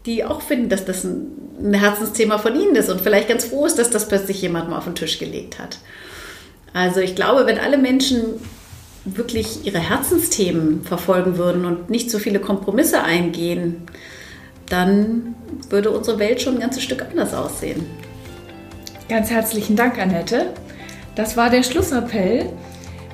die 0.05 0.23
auch 0.23 0.41
finden, 0.41 0.69
dass 0.69 0.85
das 0.85 1.03
ein, 1.03 1.27
ein 1.61 1.73
Herzensthema 1.73 2.37
von 2.37 2.59
ihnen 2.59 2.75
ist 2.75 2.89
und 2.89 3.01
vielleicht 3.01 3.27
ganz 3.27 3.45
froh 3.45 3.65
ist, 3.65 3.77
dass 3.77 3.89
das 3.89 4.07
plötzlich 4.07 4.41
jemand 4.41 4.69
mal 4.69 4.77
auf 4.77 4.85
den 4.85 4.95
Tisch 4.95 5.19
gelegt 5.19 5.59
hat. 5.59 5.79
Also 6.73 7.01
ich 7.01 7.13
glaube, 7.13 7.45
wenn 7.45 7.59
alle 7.59 7.77
Menschen 7.77 8.23
wirklich 9.05 9.65
ihre 9.65 9.79
Herzensthemen 9.79 10.83
verfolgen 10.83 11.37
würden 11.37 11.65
und 11.65 11.89
nicht 11.89 12.09
so 12.09 12.19
viele 12.19 12.39
Kompromisse 12.39 13.03
eingehen, 13.03 13.83
dann 14.73 15.35
würde 15.69 15.91
unsere 15.91 16.17
Welt 16.17 16.41
schon 16.41 16.55
ein 16.55 16.61
ganzes 16.61 16.81
Stück 16.81 17.03
anders 17.03 17.33
aussehen. 17.33 17.85
Ganz 19.07 19.29
herzlichen 19.29 19.75
Dank, 19.75 19.99
Annette. 19.99 20.47
Das 21.15 21.37
war 21.37 21.51
der 21.51 21.61
Schlussappell, 21.61 22.49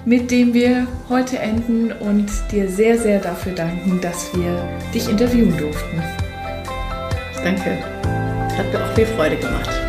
mit 0.06 0.32
dem 0.32 0.54
wir 0.54 0.88
heute 1.10 1.38
enden 1.38 1.92
und 1.92 2.30
dir 2.52 2.70
sehr, 2.70 2.98
sehr 2.98 3.20
dafür 3.20 3.52
danken, 3.52 4.00
dass 4.00 4.34
wir 4.34 4.58
dich 4.94 5.10
interviewen 5.10 5.56
durften. 5.58 6.02
Danke. 7.44 7.78
Hat 8.58 8.72
mir 8.72 8.86
auch 8.86 8.94
viel 8.96 9.06
Freude 9.06 9.36
gemacht. 9.36 9.89